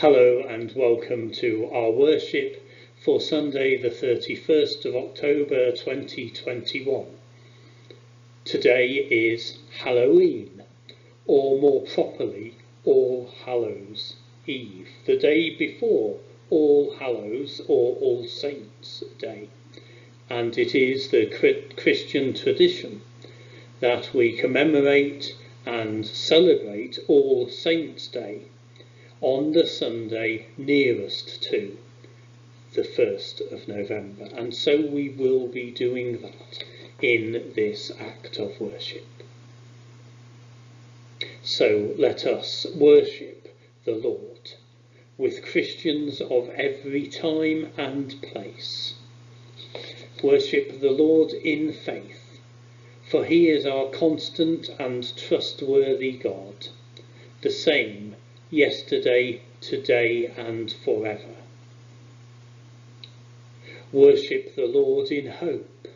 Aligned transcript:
Hello 0.00 0.42
and 0.48 0.72
welcome 0.74 1.30
to 1.30 1.68
our 1.74 1.90
worship 1.90 2.66
for 3.04 3.20
Sunday 3.20 3.76
the 3.76 3.90
31st 3.90 4.86
of 4.86 4.96
October 4.96 5.72
2021. 5.72 7.04
Today 8.46 8.92
is 9.10 9.58
Halloween, 9.80 10.62
or 11.26 11.60
more 11.60 11.82
properly, 11.82 12.54
All 12.86 13.30
Hallows 13.44 14.14
Eve, 14.46 14.88
the 15.04 15.18
day 15.18 15.50
before 15.50 16.18
All 16.48 16.94
Hallows 16.94 17.60
or 17.68 17.96
All 17.96 18.24
Saints 18.24 19.04
Day. 19.18 19.50
And 20.30 20.56
it 20.56 20.74
is 20.74 21.10
the 21.10 21.26
Christian 21.76 22.32
tradition 22.32 23.02
that 23.80 24.14
we 24.14 24.32
commemorate 24.32 25.36
and 25.66 26.06
celebrate 26.06 26.98
All 27.06 27.50
Saints 27.50 28.06
Day 28.06 28.46
on 29.20 29.52
the 29.52 29.66
Sunday 29.66 30.46
nearest 30.56 31.42
to 31.42 31.76
the 32.74 32.82
1st 32.82 33.52
of 33.52 33.68
November. 33.68 34.28
And 34.34 34.54
so 34.54 34.80
we 34.80 35.10
will 35.10 35.48
be 35.48 35.70
doing 35.70 36.22
that 36.22 36.64
in 37.02 37.52
this 37.54 37.90
act 37.98 38.38
of 38.38 38.60
worship. 38.60 39.06
So 41.42 41.94
let 41.98 42.26
us 42.26 42.66
worship 42.74 43.54
the 43.84 43.94
Lord 43.94 44.52
with 45.18 45.44
Christians 45.44 46.20
of 46.20 46.48
every 46.50 47.06
time 47.06 47.72
and 47.76 48.22
place. 48.22 48.94
Worship 50.22 50.80
the 50.80 50.90
Lord 50.90 51.32
in 51.32 51.72
faith, 51.72 52.40
for 53.10 53.24
he 53.24 53.48
is 53.48 53.66
our 53.66 53.90
constant 53.90 54.70
and 54.78 55.16
trustworthy 55.16 56.12
God, 56.12 56.68
the 57.42 57.50
same 57.50 58.09
yesterday, 58.50 59.40
today, 59.60 60.26
and 60.36 60.72
forever. 60.72 61.36
Worship 63.92 64.56
the 64.56 64.66
Lord 64.66 65.12
in 65.12 65.26
hope, 65.26 65.86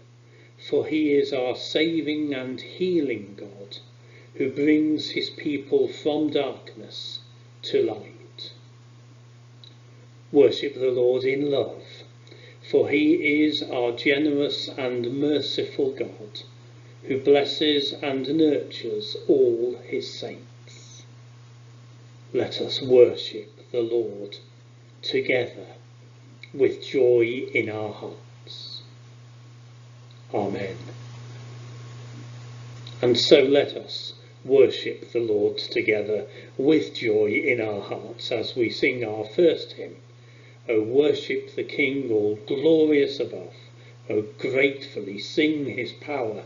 for 0.69 0.86
he 0.86 1.14
is 1.14 1.33
our 1.33 1.56
saving 1.56 2.33
and 2.33 2.61
healing 2.61 3.34
God, 3.36 3.78
who 4.34 4.50
brings 4.50 5.11
his 5.11 5.30
people 5.30 5.88
from 5.88 6.30
darkness 6.30 7.20
to 7.62 7.83
light. 7.83 8.52
Worship 10.30 10.74
the 10.74 10.92
Lord 10.92 11.24
in 11.24 11.50
love, 11.50 12.05
for 12.62 12.89
he 12.89 13.44
is 13.44 13.64
our 13.64 13.92
generous 13.92 14.68
and 14.68 15.18
merciful 15.18 15.91
God, 15.91 16.42
who 17.05 17.18
blesses 17.18 17.92
and 17.94 18.28
nurtures 18.36 19.16
all 19.27 19.77
his 19.84 20.12
saints 20.12 20.53
let 22.34 22.60
us 22.60 22.82
worship 22.82 23.48
the 23.70 23.80
Lord 23.80 24.36
together 25.02 25.68
with 26.52 26.84
joy 26.84 27.46
in 27.54 27.70
our 27.70 27.92
hearts. 27.92 28.82
Amen. 30.34 30.77
And 33.00 33.16
so 33.16 33.40
let 33.40 33.77
us 33.77 34.14
worship 34.44 35.12
the 35.12 35.20
Lord 35.20 35.58
together 35.58 36.27
with 36.58 36.92
joy 36.94 37.27
in 37.27 37.60
our 37.60 37.80
hearts 37.80 38.32
as 38.32 38.56
we 38.56 38.68
sing 38.68 39.05
our 39.05 39.24
first 39.24 39.74
hymn. 39.74 39.94
O 40.68 40.82
worship 40.82 41.55
the 41.55 41.62
King 41.62 42.10
all 42.10 42.40
glorious 42.46 43.20
above. 43.20 43.55
O 44.10 44.22
gratefully 44.38 45.18
sing 45.18 45.66
his 45.66 45.92
power 45.92 46.42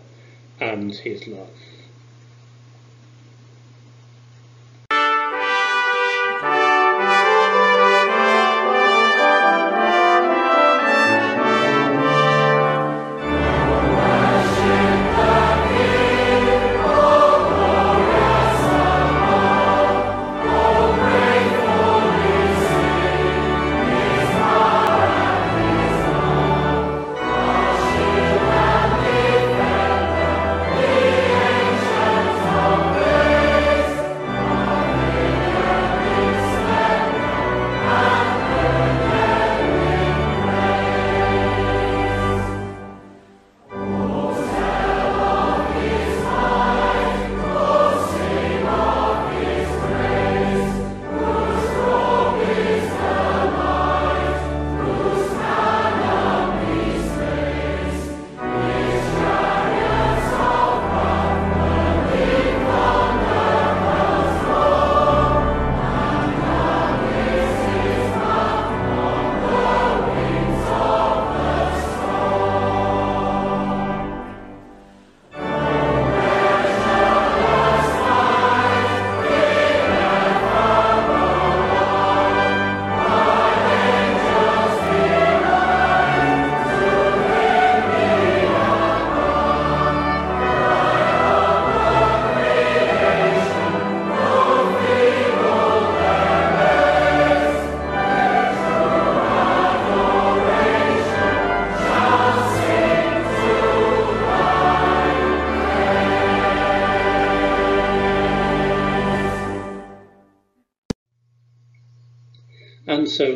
and 0.61 0.95
his 0.95 1.27
love. 1.27 1.68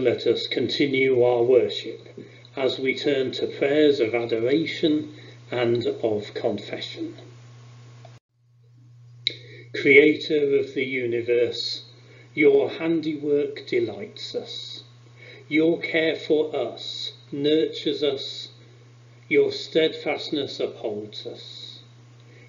Let 0.03 0.27
us 0.27 0.49
continue 0.49 1.23
our 1.23 1.45
worship 1.45 2.09
as 2.57 2.79
we 2.79 2.93
turn 2.93 3.31
to 3.31 3.47
prayers 3.47 4.01
of 4.01 4.15
adoration 4.15 5.15
and 5.53 5.87
of 5.87 6.35
confession. 6.35 7.15
Creator 9.75 10.57
of 10.59 10.75
the 10.75 10.85
universe, 10.85 11.85
your 12.35 12.69
handiwork 12.69 13.67
delights 13.69 14.35
us. 14.35 14.83
Your 15.49 15.81
care 15.81 16.17
for 16.17 16.55
us 16.55 17.13
nurtures 17.31 18.03
us. 18.03 18.49
Your 19.29 19.53
steadfastness 19.53 20.59
upholds 20.59 21.27
us. 21.27 21.79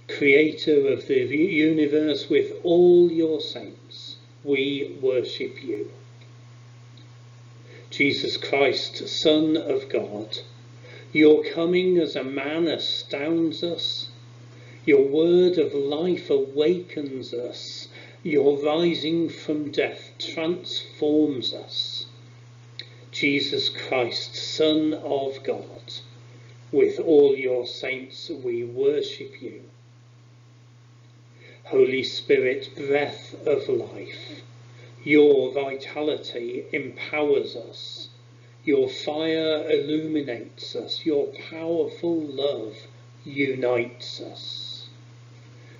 Creator 0.08 0.88
of 0.88 1.08
the 1.08 1.24
universe 1.24 2.30
with 2.30 2.52
all 2.64 3.12
your 3.12 3.40
saints, 3.40 4.16
we 4.44 4.98
worship 5.02 5.64
you. 5.64 5.92
Jesus 7.96 8.38
Christ, 8.38 9.08
Son 9.08 9.56
of 9.56 9.88
God, 9.88 10.40
your 11.12 11.44
coming 11.44 12.00
as 12.00 12.16
a 12.16 12.24
man 12.24 12.68
astounds 12.68 13.62
us. 13.62 14.08
Your 14.84 15.04
word 15.04 15.60
of 15.60 15.76
life 15.76 16.32
awakens 16.32 17.36
us. 17.36 17.90
Your 18.24 18.58
rising 18.58 19.30
from 19.30 19.70
death 19.70 20.10
transforms 20.18 21.54
us. 21.54 22.08
Jesus 23.12 23.70
Christ, 23.70 24.38
Son 24.38 24.96
of 24.96 25.44
God, 25.44 25.94
with 26.72 27.00
all 27.00 27.36
your 27.36 27.68
saints 27.68 28.28
we 28.28 28.64
worship 28.64 29.40
you. 29.40 29.62
Holy 31.66 32.02
Spirit, 32.02 32.70
breath 32.76 33.36
of 33.46 33.70
life, 33.70 34.42
your 35.04 35.52
vitality 35.52 36.66
empowers 36.72 37.56
us. 37.56 38.08
Your 38.64 38.88
fire 38.88 39.70
illuminates 39.70 40.76
us. 40.76 41.06
Your 41.06 41.28
powerful 41.50 42.22
love 42.22 42.78
unites 43.26 44.22
us. 44.22 44.88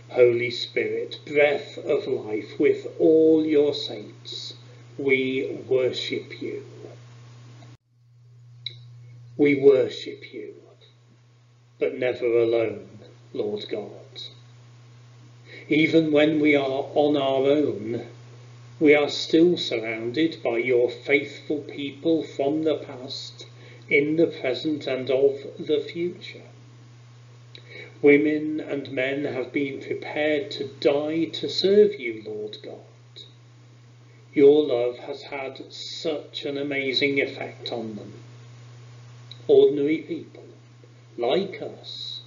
Holy 0.10 0.52
Spirit, 0.52 1.20
breath 1.26 1.78
of 1.78 2.08
life, 2.08 2.60
with 2.60 2.86
all 3.00 3.46
your 3.46 3.74
saints, 3.74 4.54
we 4.98 5.60
worship 5.68 6.42
you. 6.42 6.64
We 9.38 9.56
worship 9.56 10.34
you, 10.34 10.54
but 11.80 11.98
never 11.98 12.26
alone, 12.26 12.90
Lord 13.34 13.66
God. 13.72 13.90
Even 15.70 16.12
when 16.12 16.40
we 16.40 16.56
are 16.56 16.86
on 16.94 17.18
our 17.18 17.50
own, 17.50 18.06
we 18.84 18.94
are 18.94 19.08
still 19.08 19.56
surrounded 19.56 20.36
by 20.44 20.58
your 20.58 20.90
faithful 20.90 21.60
people 21.60 22.22
from 22.22 22.64
the 22.64 22.76
past, 22.76 23.46
in 23.90 24.18
the 24.18 24.28
present, 24.28 24.86
and 24.86 25.10
of 25.10 25.40
the 25.58 25.80
future. 25.80 26.42
Women 28.02 28.60
and 28.60 28.92
men 28.92 29.24
have 29.24 29.54
been 29.54 29.80
prepared 29.80 30.52
to 30.52 30.68
die 30.82 31.24
to 31.32 31.48
serve 31.48 31.98
you, 31.98 32.24
Lord 32.26 32.58
God. 32.62 33.24
Your 34.34 34.66
love 34.66 34.98
has 34.98 35.22
had 35.22 35.72
such 35.72 36.44
an 36.44 36.58
amazing 36.58 37.22
effect 37.22 37.72
on 37.72 37.96
them. 37.96 38.12
Ordinary 39.48 40.00
people, 40.00 40.44
like 41.18 41.62
us, 41.62 42.20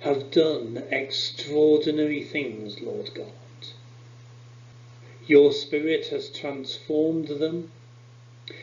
have 0.00 0.30
done 0.30 0.84
extraordinary 0.90 2.22
things, 2.22 2.82
Lord 2.82 3.14
God. 3.14 3.32
Your 5.26 5.52
Spirit 5.52 6.06
has 6.08 6.28
transformed 6.30 7.28
them, 7.28 7.70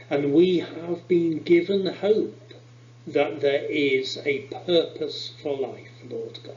and 0.09 0.33
we 0.33 0.59
have 0.59 1.07
been 1.07 1.39
given 1.43 1.85
hope 1.85 2.53
that 3.05 3.41
there 3.41 3.65
is 3.65 4.17
a 4.25 4.39
purpose 4.65 5.31
for 5.41 5.55
life, 5.55 5.91
Lord 6.09 6.39
God. 6.43 6.55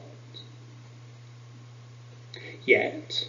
Yet, 2.65 3.27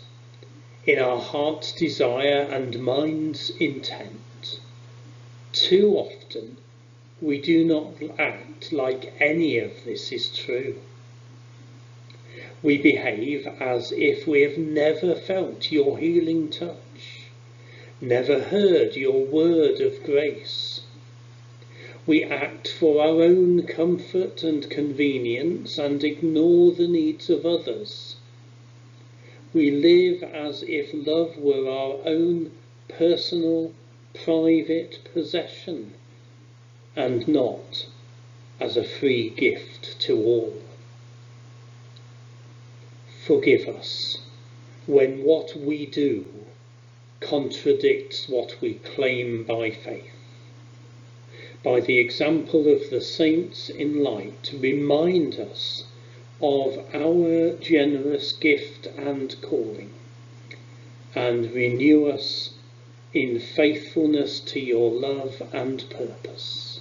in 0.86 0.98
our 0.98 1.20
heart's 1.20 1.72
desire 1.72 2.48
and 2.50 2.80
mind's 2.80 3.50
intent, 3.60 4.60
too 5.52 5.96
often 5.96 6.56
we 7.20 7.40
do 7.40 7.64
not 7.64 7.94
act 8.18 8.72
like 8.72 9.12
any 9.20 9.58
of 9.58 9.84
this 9.84 10.10
is 10.10 10.28
true. 10.28 10.76
We 12.62 12.78
behave 12.78 13.46
as 13.60 13.92
if 13.92 14.26
we 14.26 14.40
have 14.40 14.56
never 14.56 15.14
felt 15.14 15.70
your 15.70 15.98
healing 15.98 16.48
touch, 16.48 17.28
never 18.00 18.38
heard 18.40 18.96
your 18.96 19.22
word 19.22 19.82
of 19.82 20.02
grace, 20.02 20.80
we 22.06 22.24
act 22.24 22.68
for 22.68 23.02
our 23.02 23.22
own 23.22 23.62
comfort 23.64 24.42
and 24.42 24.68
convenience 24.70 25.76
and 25.76 26.02
ignore 26.02 26.72
the 26.72 26.88
needs 26.88 27.28
of 27.28 27.46
others. 27.46 28.16
We 29.52 29.70
live 29.70 30.22
as 30.22 30.64
if 30.64 30.90
love 30.92 31.36
were 31.36 31.68
our 31.68 31.98
own 32.04 32.50
personal, 32.88 33.72
private 34.14 35.00
possession 35.12 35.92
and 36.96 37.28
not 37.28 37.86
as 38.58 38.76
a 38.76 38.84
free 38.84 39.28
gift 39.28 40.00
to 40.00 40.16
all. 40.24 40.61
Forgive 43.24 43.68
us 43.68 44.18
when 44.86 45.22
what 45.22 45.56
we 45.56 45.86
do 45.86 46.26
contradicts 47.20 48.28
what 48.28 48.60
we 48.60 48.74
claim 48.74 49.44
by 49.44 49.70
faith 49.70 50.12
by 51.62 51.78
the 51.78 51.98
example 51.98 52.68
of 52.68 52.90
the 52.90 53.00
saints 53.00 53.70
in 53.70 54.02
light, 54.02 54.52
remind 54.58 55.38
us 55.38 55.84
of 56.40 56.84
our 56.92 57.52
generous 57.54 58.32
gift 58.32 58.86
and 58.96 59.40
calling, 59.40 59.90
and 61.14 61.52
renew 61.52 62.06
us 62.06 62.54
in 63.14 63.38
faithfulness 63.38 64.40
to 64.40 64.58
your 64.58 64.90
love 64.90 65.40
and 65.52 65.88
purpose. 65.90 66.80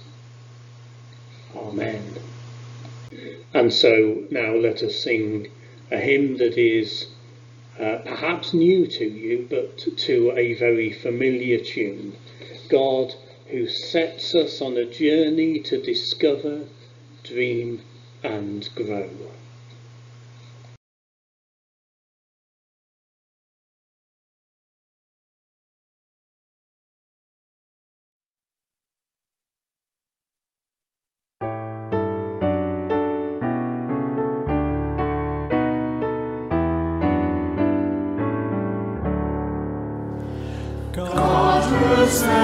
Amen. 1.54 2.14
And 3.54 3.72
so 3.72 4.24
now 4.30 4.54
let 4.54 4.82
us 4.82 4.96
sing 4.96 5.48
a 5.92 5.98
hymn 5.98 6.38
that 6.38 6.56
is 6.56 7.06
uh, 7.78 7.98
perhaps 8.04 8.54
new 8.54 8.86
to 8.86 9.04
you, 9.04 9.46
but 9.48 9.78
to 9.78 10.32
a 10.36 10.54
very 10.54 10.90
familiar 10.90 11.58
tune. 11.58 12.16
God 12.68 13.14
who 13.48 13.68
sets 13.68 14.34
us 14.34 14.62
on 14.62 14.76
a 14.78 14.86
journey 14.86 15.60
to 15.60 15.80
discover, 15.82 16.64
dream 17.22 17.82
and 18.22 18.68
grow. 18.74 19.10
Son. 42.12 42.42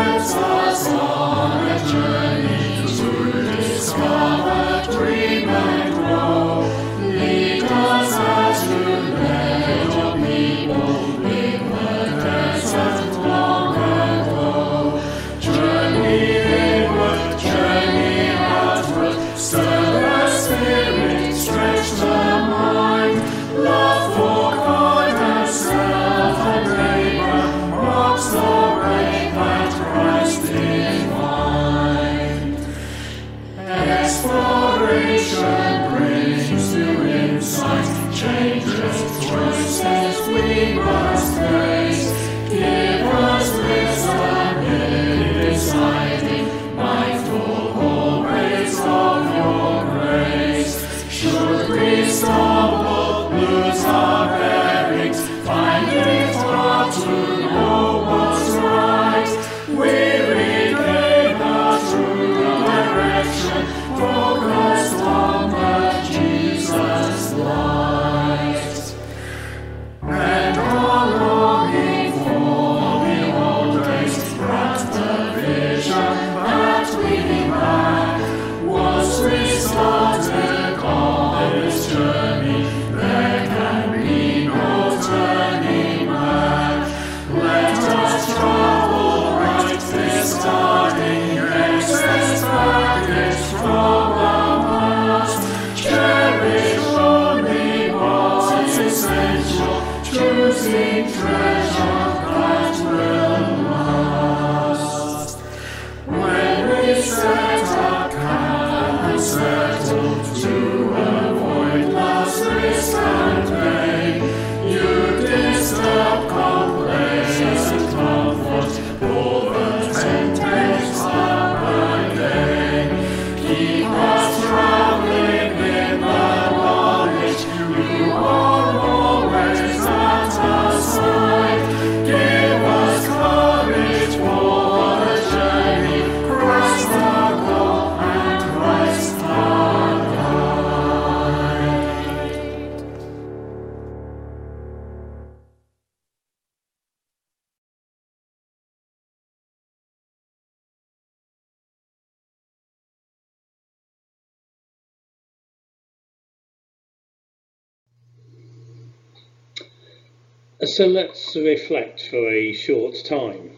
So 160.78 160.87
let's 160.87 161.35
reflect 161.35 162.06
for 162.06 162.30
a 162.30 162.52
short 162.52 163.02
time 163.04 163.50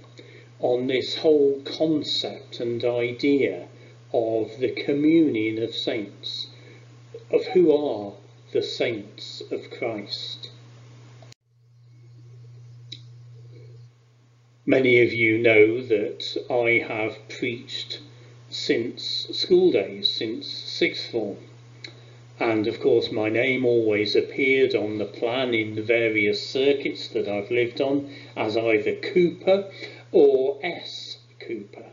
on 0.58 0.86
this 0.86 1.16
whole 1.16 1.60
concept 1.66 2.60
and 2.60 2.82
idea 2.82 3.68
of 4.10 4.58
the 4.58 4.70
communion 4.70 5.62
of 5.62 5.74
saints, 5.74 6.46
of 7.30 7.44
who 7.48 7.76
are 7.76 8.14
the 8.52 8.62
saints 8.62 9.42
of 9.50 9.70
Christ. 9.70 10.48
Many 14.64 15.02
of 15.02 15.12
you 15.12 15.36
know 15.36 15.82
that 15.82 16.24
I 16.48 16.82
have 16.88 17.18
preached 17.28 18.00
since 18.48 19.28
school 19.30 19.72
days, 19.72 20.08
since 20.08 20.46
sixth 20.48 21.10
form. 21.10 21.49
And 22.42 22.66
of 22.66 22.78
course, 22.78 23.10
my 23.12 23.28
name 23.28 23.66
always 23.66 24.16
appeared 24.16 24.74
on 24.74 24.96
the 24.96 25.04
plan 25.04 25.52
in 25.52 25.74
the 25.74 25.82
various 25.82 26.40
circuits 26.40 27.06
that 27.08 27.28
I've 27.28 27.50
lived 27.50 27.82
on 27.82 28.08
as 28.34 28.56
either 28.56 28.92
Cooper 28.94 29.66
or 30.10 30.56
S. 30.62 31.18
Cooper. 31.38 31.90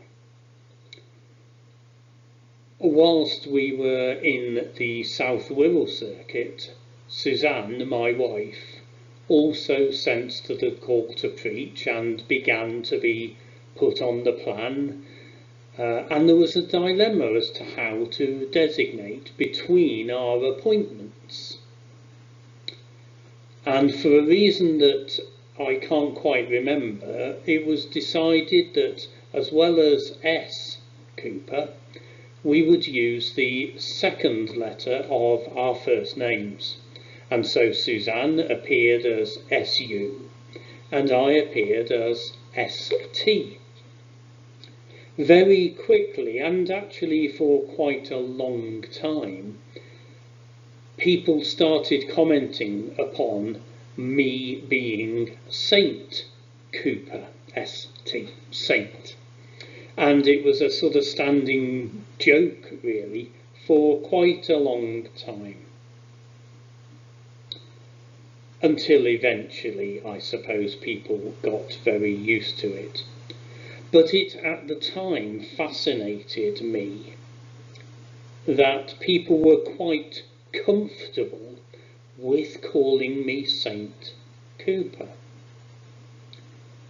Whilst 2.78 3.46
we 3.46 3.72
were 3.72 4.12
in 4.12 4.70
the 4.76 5.02
South 5.02 5.50
Wirral 5.50 5.86
circuit, 5.86 6.70
Suzanne, 7.08 7.86
my 7.86 8.12
wife, 8.12 8.80
also 9.28 9.90
sensed 9.90 10.48
the 10.48 10.70
call 10.70 11.12
to 11.16 11.28
preach 11.28 11.86
and 11.86 12.26
began 12.26 12.80
to 12.84 12.96
be 12.96 13.34
put 13.74 14.00
on 14.00 14.22
the 14.22 14.32
plan 14.32 15.04
uh, 15.78 16.04
and 16.10 16.28
there 16.28 16.34
was 16.34 16.56
a 16.56 16.62
dilemma 16.62 17.26
as 17.34 17.50
to 17.50 17.62
how 17.62 18.04
to 18.10 18.48
designate 18.50 19.30
between 19.36 20.10
our 20.10 20.44
appointments. 20.44 21.58
And 23.64 23.94
for 23.94 24.18
a 24.18 24.26
reason 24.26 24.78
that 24.78 25.20
I 25.60 25.76
can't 25.76 26.16
quite 26.16 26.48
remember, 26.48 27.36
it 27.46 27.64
was 27.64 27.84
decided 27.84 28.74
that 28.74 29.06
as 29.32 29.52
well 29.52 29.78
as 29.78 30.18
S. 30.24 30.78
Cooper, 31.16 31.68
we 32.42 32.62
would 32.62 32.86
use 32.86 33.34
the 33.34 33.78
second 33.78 34.56
letter 34.56 35.06
of 35.08 35.56
our 35.56 35.74
first 35.74 36.16
names. 36.16 36.78
And 37.30 37.46
so 37.46 37.72
Suzanne 37.72 38.40
appeared 38.40 39.04
as 39.04 39.38
SU, 39.50 40.28
and 40.90 41.12
I 41.12 41.32
appeared 41.32 41.92
as 41.92 42.32
ST 42.56 43.57
very 45.18 45.70
quickly 45.70 46.38
and 46.38 46.70
actually 46.70 47.26
for 47.26 47.62
quite 47.74 48.08
a 48.10 48.16
long 48.16 48.82
time, 48.82 49.58
people 50.96 51.42
started 51.42 52.08
commenting 52.08 52.94
upon 52.98 53.60
me 53.96 54.54
being 54.68 55.36
Saint 55.50 56.24
Cooper, 56.72 57.26
S-T, 57.56 58.28
Saint. 58.52 59.16
And 59.96 60.28
it 60.28 60.44
was 60.44 60.60
a 60.60 60.70
sort 60.70 60.94
of 60.94 61.02
standing 61.02 62.04
joke, 62.20 62.72
really, 62.84 63.32
for 63.66 63.98
quite 63.98 64.48
a 64.48 64.56
long 64.56 65.08
time. 65.16 65.66
Until 68.62 69.08
eventually, 69.08 70.00
I 70.04 70.20
suppose, 70.20 70.76
people 70.76 71.34
got 71.42 71.76
very 71.84 72.14
used 72.14 72.58
to 72.60 72.72
it. 72.72 73.02
But 73.90 74.12
it 74.12 74.36
at 74.36 74.68
the 74.68 74.74
time 74.74 75.40
fascinated 75.40 76.60
me 76.60 77.14
that 78.46 79.00
people 79.00 79.38
were 79.38 79.56
quite 79.56 80.24
comfortable 80.52 81.54
with 82.18 82.60
calling 82.60 83.24
me 83.24 83.46
Saint 83.46 84.12
Cooper. 84.58 85.08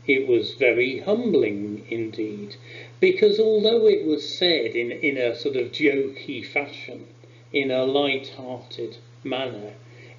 It 0.08 0.26
was 0.26 0.54
very 0.54 0.98
humbling 0.98 1.86
indeed, 1.88 2.56
because 2.98 3.38
although 3.38 3.86
it 3.86 4.04
was 4.04 4.28
said 4.28 4.74
in, 4.74 4.90
in 4.90 5.16
a 5.16 5.36
sort 5.36 5.54
of 5.54 5.70
jokey 5.70 6.44
fashion, 6.44 7.06
in 7.52 7.70
a 7.70 7.84
light-hearted 7.84 8.96
manner, 9.22 9.74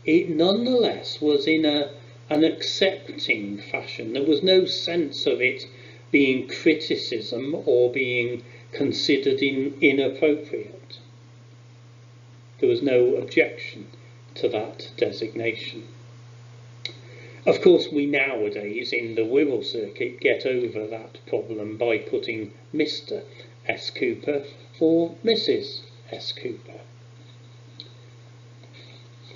it 0.05 0.29
nonetheless 0.29 1.19
was 1.19 1.45
in 1.45 1.65
a, 1.65 1.91
an 2.29 2.45
accepting 2.45 3.57
fashion. 3.57 4.13
There 4.13 4.23
was 4.23 4.41
no 4.43 4.63
sense 4.63 5.25
of 5.25 5.41
it 5.41 5.67
being 6.11 6.47
criticism 6.47 7.55
or 7.65 7.91
being 7.91 8.43
considered 8.71 9.41
in, 9.41 9.75
inappropriate. 9.81 10.99
There 12.59 12.69
was 12.69 12.81
no 12.81 13.15
objection 13.15 13.87
to 14.35 14.49
that 14.49 14.91
designation. 14.97 15.87
Of 17.45 17.61
course, 17.61 17.91
we 17.91 18.05
nowadays 18.05 18.91
in 18.91 19.15
the 19.15 19.21
Wirral 19.21 19.63
circuit 19.63 20.19
get 20.19 20.45
over 20.45 20.85
that 20.87 21.19
problem 21.25 21.77
by 21.77 21.97
putting 21.97 22.53
Mr. 22.73 23.23
S. 23.65 23.89
Cooper 23.89 24.43
for 24.77 25.15
Mrs. 25.23 25.81
S. 26.11 26.31
Cooper. 26.33 26.81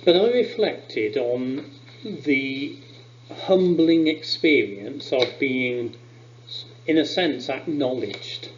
But 0.04 0.16
I 0.16 0.30
reflected 0.30 1.16
on 1.16 1.70
the 2.04 2.76
humbling 3.30 4.06
experience 4.06 5.12
of 5.12 5.38
being 5.38 5.96
in 6.86 6.98
a 6.98 7.04
sense, 7.04 7.48
acknowledged 7.48 8.50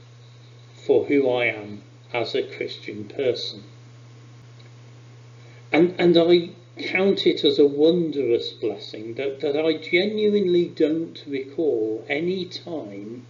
for 0.74 1.04
who 1.04 1.28
I 1.28 1.46
am 1.46 1.82
as 2.12 2.34
a 2.34 2.42
Christian 2.42 3.04
person. 3.04 3.62
And, 5.72 5.94
and 5.98 6.16
I 6.16 6.50
count 6.82 7.26
it 7.26 7.44
as 7.44 7.58
a 7.58 7.66
wondrous 7.66 8.50
blessing 8.52 9.14
that, 9.14 9.40
that 9.40 9.56
I 9.56 9.74
genuinely 9.74 10.66
don't 10.66 11.22
recall 11.26 12.04
any 12.08 12.44
time 12.44 13.26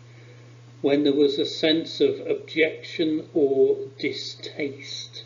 when 0.83 1.05
there 1.05 1.13
was 1.13 1.39
a 1.39 1.47
sense 1.47 2.01
of 2.01 2.27
objection 2.27 3.29
or 3.35 3.77
distaste 3.99 5.25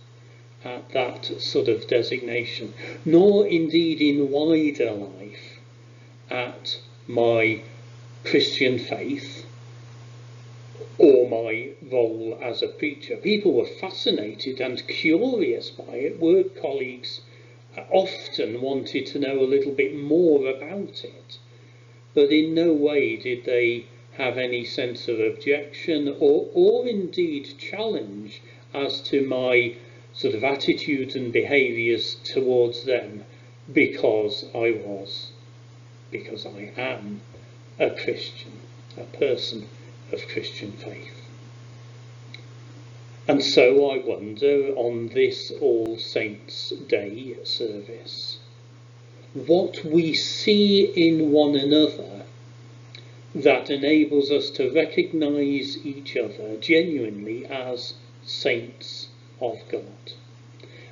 at 0.64 0.90
that 0.90 1.24
sort 1.40 1.68
of 1.68 1.86
designation, 1.86 2.72
nor 3.04 3.46
indeed 3.46 4.00
in 4.00 4.30
wider 4.30 4.90
life 4.92 5.58
at 6.30 6.78
my 7.06 7.60
Christian 8.24 8.78
faith 8.78 9.39
or 11.02 11.26
my 11.30 11.71
role 11.90 12.38
as 12.42 12.61
a 12.61 12.69
preacher. 12.69 13.16
People 13.16 13.54
were 13.54 13.64
fascinated 13.64 14.61
and 14.61 14.87
curious 14.87 15.71
by 15.71 15.95
it. 15.95 16.21
Work 16.21 16.61
colleagues 16.61 17.23
uh, 17.75 17.80
often 17.90 18.61
wanted 18.61 19.07
to 19.07 19.19
know 19.19 19.40
a 19.40 19.49
little 19.49 19.73
bit 19.73 19.97
more 19.97 20.47
about 20.47 21.02
it, 21.02 21.38
but 22.12 22.30
in 22.30 22.52
no 22.52 22.75
way 22.75 23.16
did 23.16 23.45
they 23.45 23.87
have 24.12 24.37
any 24.37 24.62
sense 24.62 25.09
of 25.09 25.19
objection 25.19 26.07
or, 26.21 26.50
or 26.52 26.87
indeed 26.87 27.49
challenge 27.59 28.42
as 28.75 29.00
to 29.00 29.26
my 29.26 29.75
sort 30.12 30.35
of 30.35 30.45
attitudes 30.45 31.16
and 31.16 31.33
behaviours 31.33 32.16
towards 32.25 32.85
them 32.85 33.25
because 33.73 34.45
I 34.54 34.73
was, 34.73 35.30
because 36.11 36.45
I 36.45 36.73
am 36.76 37.23
a 37.78 37.88
Christian, 37.88 38.52
a 38.99 39.04
person 39.16 39.66
of 40.12 40.28
Christian 40.28 40.72
faith. 40.72 41.14
And 43.28 43.42
so 43.44 43.90
I 43.90 43.98
wonder 43.98 44.72
on 44.76 45.08
this 45.08 45.52
All 45.60 45.98
Saints' 45.98 46.70
Day 46.88 47.36
service, 47.44 48.38
what 49.34 49.84
we 49.84 50.14
see 50.14 50.84
in 50.84 51.30
one 51.30 51.54
another 51.54 52.24
that 53.34 53.70
enables 53.70 54.30
us 54.30 54.50
to 54.50 54.72
recognise 54.72 55.78
each 55.86 56.16
other 56.16 56.56
genuinely 56.56 57.46
as 57.46 57.94
saints 58.24 59.08
of 59.40 59.58
God. 59.70 60.12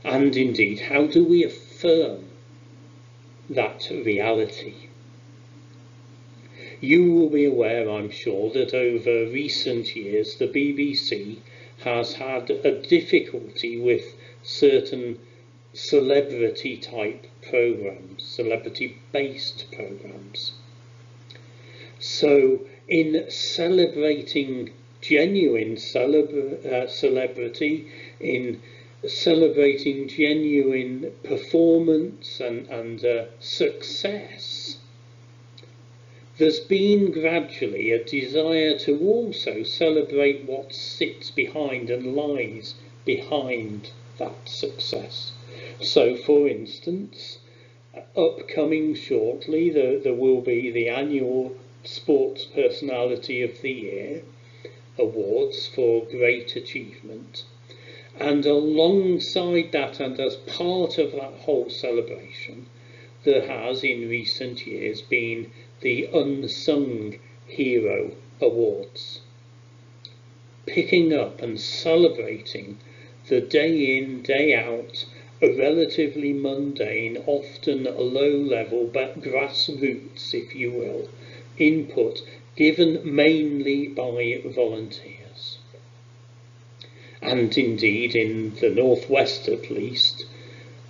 And 0.05 0.37
indeed, 0.37 0.81
how 0.81 1.07
do 1.07 1.25
we 1.25 1.43
affirm 1.45 2.27
that 3.51 3.89
reality? 3.91 4.88
You 6.81 7.13
will 7.13 7.29
be 7.29 7.45
aware, 7.45 7.91
I'm 7.91 8.09
sure, 8.09 8.51
that 8.51 8.73
over 8.73 9.27
recent 9.27 9.97
years 9.97 10.37
the 10.37 10.47
BBC 10.47 11.39
has 11.79 12.15
had 12.15 12.51
a 12.51 12.71
difficulty 12.71 13.77
with 13.77 14.15
certain 14.45 15.19
celebrity 15.73 16.77
type 16.77 17.27
programs, 17.43 18.23
celebrity 18.23 18.97
based 19.11 19.67
programs. 19.73 20.53
So, 21.99 22.61
in 22.87 23.29
celebrating 23.29 24.71
genuine 25.01 25.75
celebra- 25.77 26.65
uh, 26.65 26.87
celebrity, 26.87 27.87
in 28.21 28.61
celebrating 29.07 30.09
genuine 30.09 31.13
performance 31.23 32.41
and, 32.41 32.69
and 32.69 33.05
uh, 33.05 33.25
success, 33.41 34.78
there's 36.39 36.61
been 36.61 37.11
gradually 37.11 37.91
a 37.91 38.05
desire 38.05 38.79
to 38.79 38.97
also 39.01 39.65
celebrate 39.65 40.45
what 40.45 40.73
sits 40.73 41.33
behind 41.33 41.91
and 41.91 42.15
lies 42.15 42.75
behind 43.05 43.91
that 44.19 44.49
success. 44.49 45.33
So, 45.81 46.15
for 46.15 46.49
instance, 46.49 47.39
upcoming 48.17 48.95
shortly, 48.95 49.71
there, 49.71 49.99
there 49.99 50.15
will 50.15 50.41
be 50.41 50.71
the 50.71 50.89
annual 50.89 51.57
Sports 51.83 52.45
Personality 52.45 53.43
of 53.43 53.61
the 53.61 53.73
Year 53.73 54.23
awards 54.97 55.67
for 55.67 56.05
great 56.05 56.55
achievement. 56.55 57.45
And 58.19 58.45
alongside 58.47 59.73
that, 59.73 59.99
and 59.99 60.19
as 60.21 60.37
part 60.37 60.99
of 60.99 61.13
that 61.13 61.35
whole 61.35 61.71
celebration, 61.71 62.67
there 63.25 63.47
has 63.47 63.83
in 63.83 64.09
recent 64.09 64.67
years 64.67 65.03
been 65.03 65.51
the 65.81 66.09
Unsung 66.13 67.19
Hero 67.47 68.13
Awards. 68.41 69.21
Picking 70.67 71.13
up 71.13 71.41
and 71.41 71.61
celebrating 71.61 72.79
the 73.29 73.41
day 73.41 73.97
in, 73.97 74.23
day 74.23 74.55
out, 74.55 75.05
a 75.41 75.53
relatively 75.53 76.33
mundane, 76.33 77.17
often 77.27 77.85
low 77.85 78.31
level, 78.31 78.87
but 78.87 79.21
grassroots, 79.21 80.35
if 80.35 80.55
you 80.55 80.73
will, 80.73 81.09
input 81.59 82.23
given 82.57 83.01
mainly 83.05 83.87
by 83.87 84.43
volunteers. 84.45 85.59
And 87.23 87.57
indeed, 87.57 88.17
in 88.17 88.55
the 88.57 88.71
northwest 88.71 89.47
at 89.49 89.71
least, 89.71 90.08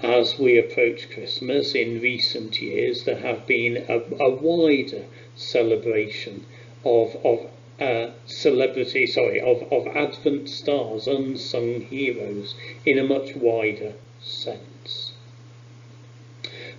as 0.03 0.39
we 0.39 0.59
approach 0.59 1.11
Christmas 1.11 1.75
in 1.75 2.01
recent 2.01 2.61
years, 2.63 3.05
there 3.05 3.19
have 3.19 3.47
been 3.47 3.85
a, 3.89 3.99
a 4.23 4.31
wider 4.31 5.05
celebration 5.35 6.47
of, 6.85 7.17
of 7.25 7.51
uh, 7.81 8.11
celebrity, 8.27 9.07
sorry, 9.07 9.41
of, 9.41 9.63
of 9.73 9.87
Advent 9.97 10.49
stars, 10.49 11.07
unsung 11.07 11.81
heroes, 11.81 12.55
in 12.85 12.99
a 12.99 13.05
much 13.05 13.35
wider 13.35 13.95
sense. 14.21 15.13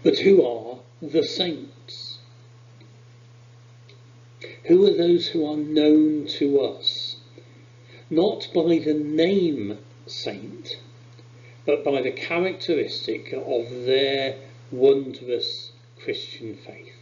But 0.04 0.20
who 0.20 0.46
are 0.46 0.80
the 1.02 1.24
saints? 1.24 2.20
Who 4.66 4.86
are 4.86 4.94
those 4.94 5.28
who 5.28 5.46
are 5.46 5.58
known 5.58 6.26
to 6.38 6.62
us? 6.62 7.18
Not 8.10 8.48
by 8.54 8.80
the 8.80 8.94
name 8.94 9.78
saint, 10.06 10.78
but 11.70 11.84
by 11.84 12.02
the 12.02 12.12
characteristic 12.12 13.32
of 13.32 13.86
their 13.86 14.36
wondrous 14.72 15.72
Christian 16.04 16.56
faith. 16.56 16.96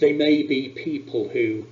They 0.00 0.12
may 0.12 0.42
be 0.42 0.68
people 0.68 1.28
who, 1.28 1.66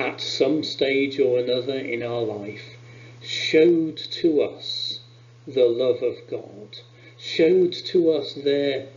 at 0.00 0.20
some 0.20 0.64
stage 0.64 1.20
or 1.20 1.38
another 1.38 1.76
in 1.76 2.02
our 2.02 2.22
life, 2.22 2.76
showed 3.22 3.96
to 3.96 4.42
us 4.42 4.98
the 5.46 5.66
love 5.66 6.02
of 6.02 6.16
God, 6.28 6.76
showed 7.16 7.72
to 7.92 8.10
us 8.10 8.34
their 8.34 8.88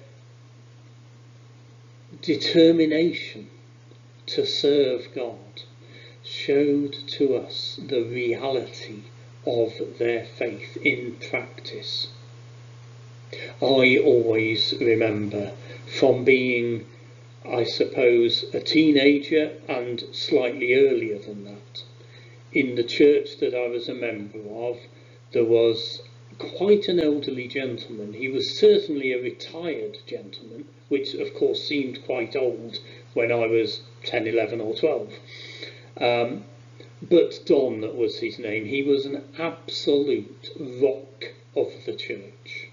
determination 2.24 3.52
to 4.26 4.48
serve 4.48 5.10
God 5.14 5.62
showed 6.24 6.94
to 7.08 7.36
us 7.36 7.80
the 7.88 8.02
reality 8.02 9.04
of 9.46 9.98
their 9.98 10.26
faith 10.26 10.78
in 10.78 11.18
practice. 11.30 12.08
I 13.62 13.98
always 13.98 14.74
remember 14.80 15.52
from 15.86 16.24
being, 16.24 16.86
I 17.44 17.64
suppose, 17.64 18.46
a 18.54 18.60
teenager 18.60 19.58
and 19.68 20.04
slightly 20.12 20.74
earlier 20.74 21.18
than 21.18 21.46
that, 21.46 21.84
in 22.54 22.76
the 22.76 22.84
church 22.84 23.38
that 23.38 23.54
I 23.54 23.68
was 23.68 23.90
a 23.90 23.94
member 23.94 24.40
of, 24.50 24.80
there 25.32 25.46
was 25.46 26.02
quite 26.38 26.88
an 26.88 27.00
elderly 27.00 27.48
gentleman. 27.48 28.14
He 28.14 28.28
was 28.28 28.58
certainly 28.58 29.12
a 29.12 29.22
retired 29.22 29.98
gentleman, 30.06 30.66
which 30.90 31.14
of 31.14 31.34
course 31.34 31.64
seemed 31.64 32.04
quite 32.06 32.36
old 32.36 32.80
when 33.14 33.32
I 33.32 33.48
was 33.48 33.82
10, 34.04 34.28
11, 34.28 34.62
or 34.62 34.76
12. 34.76 35.14
Um, 35.98 36.46
but 37.02 37.40
Don 37.46 37.82
that 37.82 37.96
was 37.96 38.20
his 38.20 38.40
name. 38.40 38.66
He 38.66 38.82
was 38.82 39.06
an 39.06 39.24
absolute 39.38 40.50
rock 40.60 41.34
of 41.56 41.72
the 41.86 41.94
church. 41.94 42.70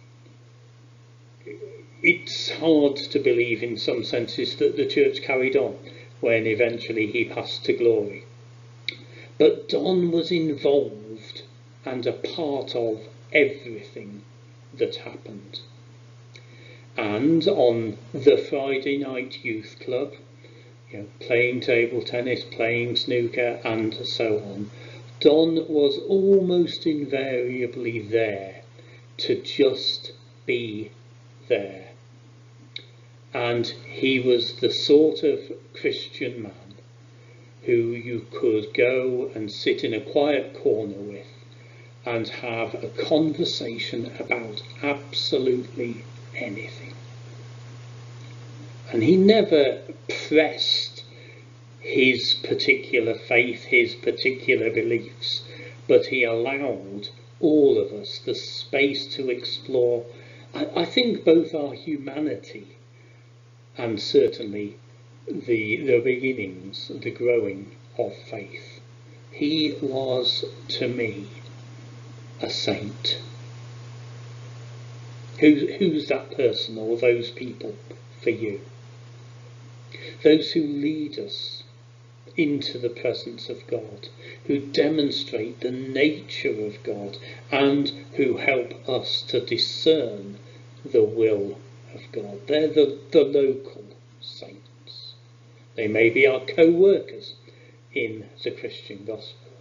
It's 2.02 2.50
hard 2.50 2.96
to 2.96 3.18
believe, 3.18 3.62
in 3.62 3.76
some 3.76 4.04
senses, 4.04 4.56
that 4.56 4.76
the 4.76 4.86
church 4.86 5.22
carried 5.22 5.56
on 5.56 5.76
when 6.20 6.46
eventually 6.46 7.06
he 7.06 7.24
passed 7.24 7.64
to 7.64 7.72
glory. 7.72 8.24
But 9.38 9.68
Don 9.68 10.10
was 10.10 10.30
involved 10.30 11.42
and 11.84 12.06
a 12.06 12.12
part 12.12 12.74
of 12.74 13.00
everything 13.32 14.22
that 14.74 14.96
happened. 14.96 15.60
And 16.96 17.46
on 17.48 17.98
the 18.12 18.36
Friday 18.36 18.98
night 18.98 19.44
youth 19.44 19.78
club, 19.80 20.14
you 20.92 20.98
know, 20.98 21.06
playing 21.20 21.60
table 21.60 22.02
tennis, 22.02 22.44
playing 22.44 22.96
snooker, 22.96 23.60
and 23.64 23.94
so 24.06 24.38
on, 24.40 24.70
Don 25.20 25.66
was 25.68 25.98
almost 26.08 26.86
invariably 26.86 28.00
there 28.00 28.62
to 29.18 29.40
just 29.40 30.12
be 30.46 30.90
there. 31.48 31.90
And 33.32 33.66
he 33.66 34.20
was 34.20 34.54
the 34.54 34.70
sort 34.70 35.22
of 35.22 35.40
Christian 35.72 36.42
man 36.42 36.74
who 37.62 37.92
you 37.92 38.26
could 38.30 38.74
go 38.74 39.30
and 39.34 39.50
sit 39.50 39.84
in 39.84 39.94
a 39.94 40.00
quiet 40.00 40.52
corner 40.54 40.98
with 40.98 41.26
and 42.04 42.28
have 42.28 42.74
a 42.82 42.88
conversation 42.88 44.10
about 44.18 44.62
absolutely 44.82 46.04
anything. 46.34 46.91
And 48.92 49.02
he 49.02 49.16
never 49.16 49.80
pressed 50.28 51.04
his 51.80 52.34
particular 52.34 53.14
faith, 53.14 53.64
his 53.64 53.94
particular 53.94 54.68
beliefs, 54.68 55.44
but 55.88 56.04
he 56.06 56.24
allowed 56.24 57.08
all 57.40 57.78
of 57.78 57.90
us 57.94 58.18
the 58.18 58.34
space 58.34 59.06
to 59.14 59.30
explore, 59.30 60.04
I, 60.52 60.68
I 60.76 60.84
think, 60.84 61.24
both 61.24 61.54
our 61.54 61.72
humanity 61.72 62.66
and 63.78 63.98
certainly 63.98 64.76
the, 65.26 65.78
the 65.78 66.00
beginnings, 66.00 66.92
the 66.94 67.10
growing 67.10 67.70
of 67.96 68.14
faith. 68.14 68.80
He 69.30 69.74
was, 69.80 70.44
to 70.68 70.86
me, 70.86 71.28
a 72.42 72.50
saint. 72.50 73.18
Who, 75.40 75.66
who's 75.78 76.08
that 76.08 76.32
person 76.32 76.76
or 76.76 76.98
those 76.98 77.30
people 77.30 77.74
for 78.20 78.28
you? 78.28 78.60
Those 80.22 80.52
who 80.52 80.62
lead 80.62 81.18
us 81.18 81.62
into 82.36 82.78
the 82.78 82.88
presence 82.88 83.48
of 83.48 83.66
God, 83.66 84.08
who 84.46 84.58
demonstrate 84.58 85.60
the 85.60 85.70
nature 85.70 86.64
of 86.64 86.82
God, 86.82 87.18
and 87.50 87.92
who 88.14 88.36
help 88.38 88.88
us 88.88 89.22
to 89.28 89.40
discern 89.40 90.38
the 90.84 91.04
will 91.04 91.58
of 91.94 92.00
God. 92.12 92.46
They're 92.46 92.68
the, 92.68 92.98
the 93.10 93.24
local 93.24 93.84
saints. 94.20 95.14
They 95.74 95.88
may 95.88 96.08
be 96.10 96.26
our 96.26 96.40
co 96.40 96.70
workers 96.70 97.34
in 97.94 98.26
the 98.42 98.50
Christian 98.50 99.04
gospel. 99.04 99.52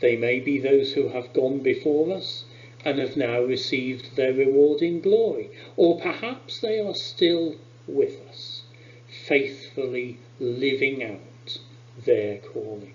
They 0.00 0.16
may 0.16 0.40
be 0.40 0.58
those 0.58 0.92
who 0.92 1.08
have 1.08 1.32
gone 1.32 1.60
before 1.60 2.12
us 2.12 2.44
and 2.84 2.98
have 2.98 3.16
now 3.16 3.40
received 3.40 4.14
their 4.16 4.32
reward 4.32 4.82
in 4.82 5.00
glory, 5.00 5.50
or 5.76 5.98
perhaps 5.98 6.60
they 6.60 6.78
are 6.78 6.94
still 6.94 7.56
with 7.86 8.20
us, 8.28 8.55
faithfully 9.26 10.18
living 10.38 11.02
out 11.02 11.58
their 12.04 12.38
calling. 12.38 12.94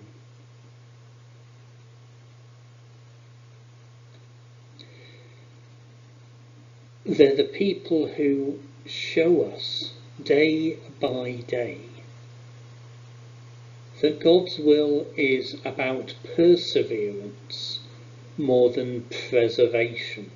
They're 7.04 7.36
the 7.36 7.44
people 7.44 8.06
who 8.06 8.60
show 8.86 9.42
us 9.42 9.92
day 10.22 10.78
by 11.00 11.42
day 11.46 11.80
that 14.00 14.20
God's 14.20 14.58
will 14.58 15.06
is 15.16 15.56
about 15.64 16.14
perseverance 16.34 17.80
more 18.36 18.70
than 18.70 19.06
preservation. 19.30 20.30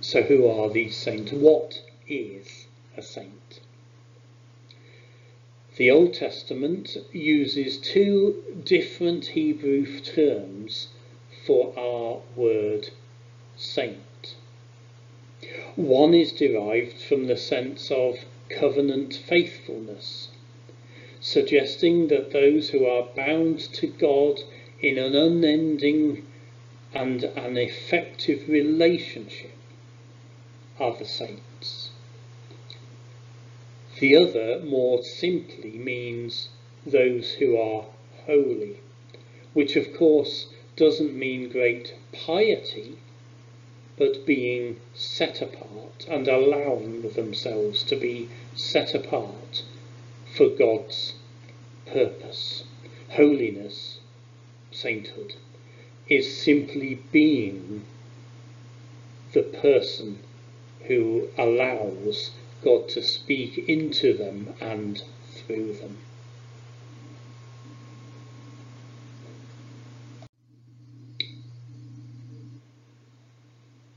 So, 0.00 0.22
who 0.22 0.48
are 0.48 0.70
these 0.70 0.96
saints? 0.96 1.32
What 1.32 1.80
is 2.12 2.66
a 2.96 3.02
saint? 3.02 3.60
The 5.76 5.90
Old 5.90 6.12
Testament 6.12 6.98
uses 7.12 7.78
two 7.78 8.62
different 8.64 9.28
Hebrew 9.28 10.00
terms 10.00 10.88
for 11.46 11.72
our 11.78 12.20
word 12.36 12.90
saint. 13.56 14.34
One 15.76 16.12
is 16.12 16.32
derived 16.32 16.98
from 17.00 17.26
the 17.26 17.36
sense 17.38 17.90
of 17.90 18.26
covenant 18.50 19.14
faithfulness, 19.14 20.28
suggesting 21.20 22.08
that 22.08 22.32
those 22.32 22.70
who 22.70 22.84
are 22.84 23.08
bound 23.16 23.58
to 23.74 23.86
God 23.86 24.42
in 24.80 24.98
an 24.98 25.14
unending 25.14 26.26
and 26.92 27.24
an 27.24 27.56
effective 27.56 28.48
relationship 28.48 29.52
are 30.78 30.94
the 30.96 31.06
saints. 31.06 31.51
The 34.02 34.16
other 34.16 34.58
more 34.58 35.00
simply 35.04 35.70
means 35.70 36.48
those 36.84 37.34
who 37.34 37.56
are 37.56 37.86
holy, 38.26 38.78
which 39.52 39.76
of 39.76 39.94
course 39.94 40.48
doesn't 40.74 41.16
mean 41.16 41.48
great 41.48 41.94
piety, 42.10 42.96
but 43.96 44.26
being 44.26 44.80
set 44.92 45.40
apart 45.40 46.04
and 46.08 46.26
allowing 46.26 47.02
themselves 47.02 47.84
to 47.84 47.94
be 47.94 48.26
set 48.56 48.92
apart 48.92 49.62
for 50.26 50.48
God's 50.48 51.14
purpose. 51.86 52.64
Holiness, 53.10 54.00
sainthood, 54.72 55.36
is 56.08 56.36
simply 56.36 56.98
being 57.12 57.84
the 59.32 59.44
person 59.44 60.18
who 60.88 61.28
allows 61.38 62.32
God 62.62 62.88
to 62.90 63.02
speak 63.02 63.58
into 63.68 64.16
them 64.16 64.54
and 64.60 65.02
through 65.32 65.74
them. 65.74 65.98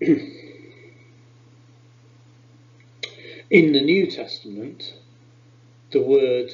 In 3.49 3.73
the 3.73 3.81
New 3.81 4.07
Testament, 4.07 4.93
the 5.91 6.01
word 6.01 6.51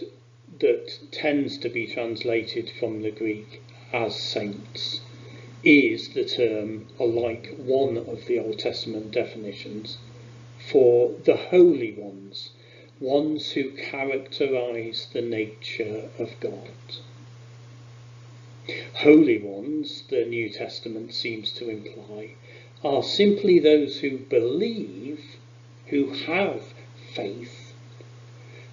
that 0.60 1.00
tends 1.12 1.58
to 1.60 1.69
be 1.69 1.88
translated 1.88 2.69
from 2.80 3.02
the 3.02 3.12
Greek 3.12 3.62
as 3.93 4.19
saints 4.19 5.02
is 5.63 6.10
the 6.10 6.26
term, 6.26 6.88
alike 7.00 7.56
one 7.58 7.97
of 7.97 8.26
the 8.26 8.39
Old 8.39 8.60
Testament 8.60 9.12
definitions, 9.12 9.97
for 10.67 11.15
the 11.24 11.36
holy 11.36 11.91
ones, 11.93 12.52
ones 13.00 13.52
who 13.52 13.71
characterize 13.71 15.08
the 15.12 15.21
nature 15.21 16.10
of 16.19 16.39
God. 16.39 16.69
Holy 18.93 19.39
ones, 19.39 20.04
the 20.10 20.24
New 20.26 20.50
Testament 20.50 21.13
seems 21.13 21.52
to 21.54 21.69
imply, 21.69 22.36
are 22.84 23.02
simply 23.02 23.58
those 23.60 24.00
who 24.00 24.17
believe, 24.17 25.38
who 25.88 26.12
have 26.12 26.74
faith, 27.12 27.74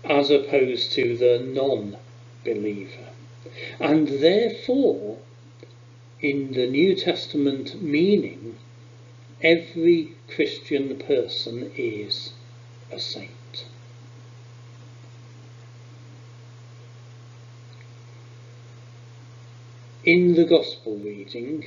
as 0.04 0.30
opposed 0.30 0.92
to 0.92 1.16
the 1.16 1.38
non 1.38 1.96
believer. 2.44 3.08
And 3.80 4.08
therefore, 4.08 5.18
in 6.20 6.52
the 6.52 6.66
New 6.66 6.94
Testament 6.94 7.80
meaning, 7.80 8.56
every 9.42 10.12
Christian 10.28 10.98
person 10.98 11.72
is 11.76 12.32
a 12.92 13.00
saint. 13.00 13.66
In 20.04 20.34
the 20.34 20.44
Gospel 20.44 20.96
reading, 20.96 21.66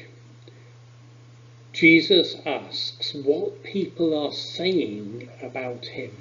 Jesus 1.73 2.37
asks 2.45 3.13
what 3.13 3.63
people 3.63 4.17
are 4.17 4.31
saying 4.31 5.29
about 5.41 5.85
him. 5.85 6.11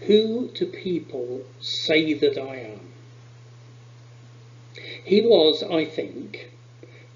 Who 0.00 0.48
do 0.48 0.66
people 0.66 1.42
say 1.60 2.12
that 2.14 2.38
I 2.38 2.56
am? 2.56 2.92
He 5.04 5.20
was, 5.20 5.62
I 5.62 5.84
think, 5.84 6.50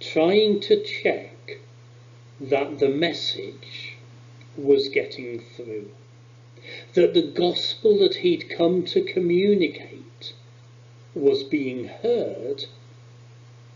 trying 0.01 0.61
to 0.61 0.83
check 0.83 1.36
that 2.41 2.79
the 2.79 2.89
message 2.89 3.97
was 4.57 4.89
getting 4.89 5.41
through, 5.41 5.91
that 6.95 7.15
the 7.15 7.23
gospel 7.23 7.99
that 7.99 8.17
he'd 8.17 8.51
come 8.51 8.85
to 8.85 9.03
communicate 9.03 10.33
was 11.15 11.43
being 11.43 11.89
heard 11.89 12.67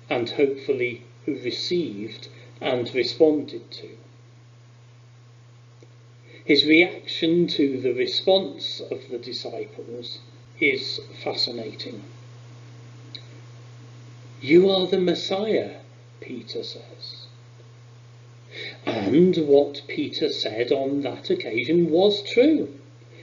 and 0.09 0.31
hopefully 0.31 1.03
received 1.27 2.29
and 2.61 2.94
responded 2.94 3.70
to. 3.70 3.88
His 6.44 6.64
reaction 6.64 7.46
to 7.49 7.81
the 7.81 7.92
response 7.92 8.81
of 8.81 9.09
the 9.09 9.18
disciples 9.18 10.18
is 10.59 11.01
fascinating. 11.23 12.03
You 14.42 14.68
are 14.70 14.87
the 14.87 14.99
Messiah, 14.99 15.77
Peter 16.20 16.62
says. 16.62 17.19
And 18.85 19.37
what 19.47 19.83
Peter 19.87 20.29
said 20.29 20.73
on 20.73 21.03
that 21.03 21.31
occasion 21.31 21.89
was 21.89 22.21
true. 22.21 22.69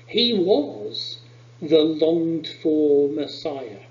He 0.08 0.34
was 0.34 1.20
the 1.62 1.84
longed 1.84 2.48
for 2.48 3.10
Messiah. 3.10 3.82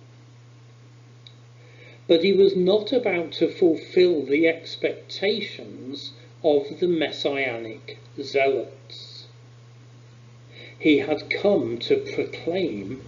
But 2.06 2.24
he 2.24 2.32
was 2.32 2.56
not 2.56 2.90
about 2.90 3.32
to 3.32 3.48
fulfill 3.48 4.22
the 4.22 4.48
expectations 4.48 6.12
of 6.42 6.80
the 6.80 6.88
messianic 6.88 7.98
zealots. 8.18 9.26
He 10.78 11.00
had 11.00 11.28
come 11.28 11.76
to 11.80 11.98
proclaim 11.98 13.02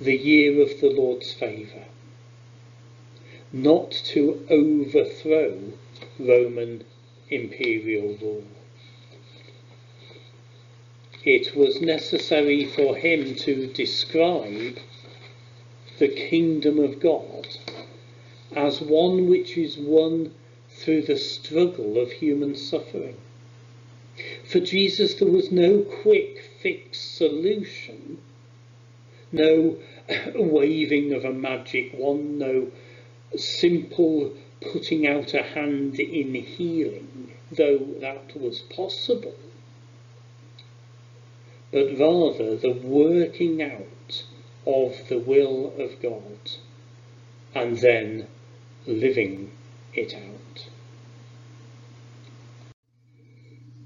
the 0.00 0.16
year 0.16 0.60
of 0.62 0.80
the 0.80 0.90
Lord's 0.90 1.32
favour, 1.32 1.86
not 3.52 3.90
to 3.90 4.46
overthrow 4.48 5.72
Roman 6.20 6.84
imperial 7.32 8.16
rule. 8.20 8.44
It 11.24 11.54
was 11.54 11.80
necessary 11.80 12.64
for 12.64 12.96
him 12.96 13.36
to 13.36 13.66
describe 13.68 14.78
the 15.98 16.08
kingdom 16.08 16.78
of 16.78 16.98
God 16.98 17.46
as 18.54 18.80
one 18.80 19.28
which 19.28 19.56
is 19.56 19.78
won 19.78 20.34
through 20.68 21.02
the 21.02 21.16
struggle 21.16 21.98
of 21.98 22.10
human 22.10 22.56
suffering. 22.56 23.16
For 24.44 24.60
Jesus, 24.60 25.14
there 25.14 25.28
was 25.28 25.52
no 25.52 25.82
quick 25.82 26.42
fix 26.60 27.00
solution, 27.00 28.18
no 29.30 29.78
waving 30.34 31.12
of 31.12 31.24
a 31.24 31.32
magic 31.32 31.92
wand, 31.94 32.38
no 32.38 32.70
simple 33.36 34.34
putting 34.72 35.06
out 35.06 35.34
a 35.34 35.42
hand 35.42 35.98
in 35.98 36.34
healing, 36.34 37.32
though 37.50 37.78
that 38.00 38.36
was 38.40 38.60
possible, 38.60 39.34
but 41.70 41.98
rather 41.98 42.56
the 42.56 42.72
working 42.72 43.62
out 43.62 44.24
of 44.66 45.08
the 45.08 45.18
will 45.18 45.74
of 45.78 46.00
God 46.00 46.52
and 47.54 47.78
then 47.78 48.26
living 48.86 49.50
it 49.94 50.14
out. 50.14 50.68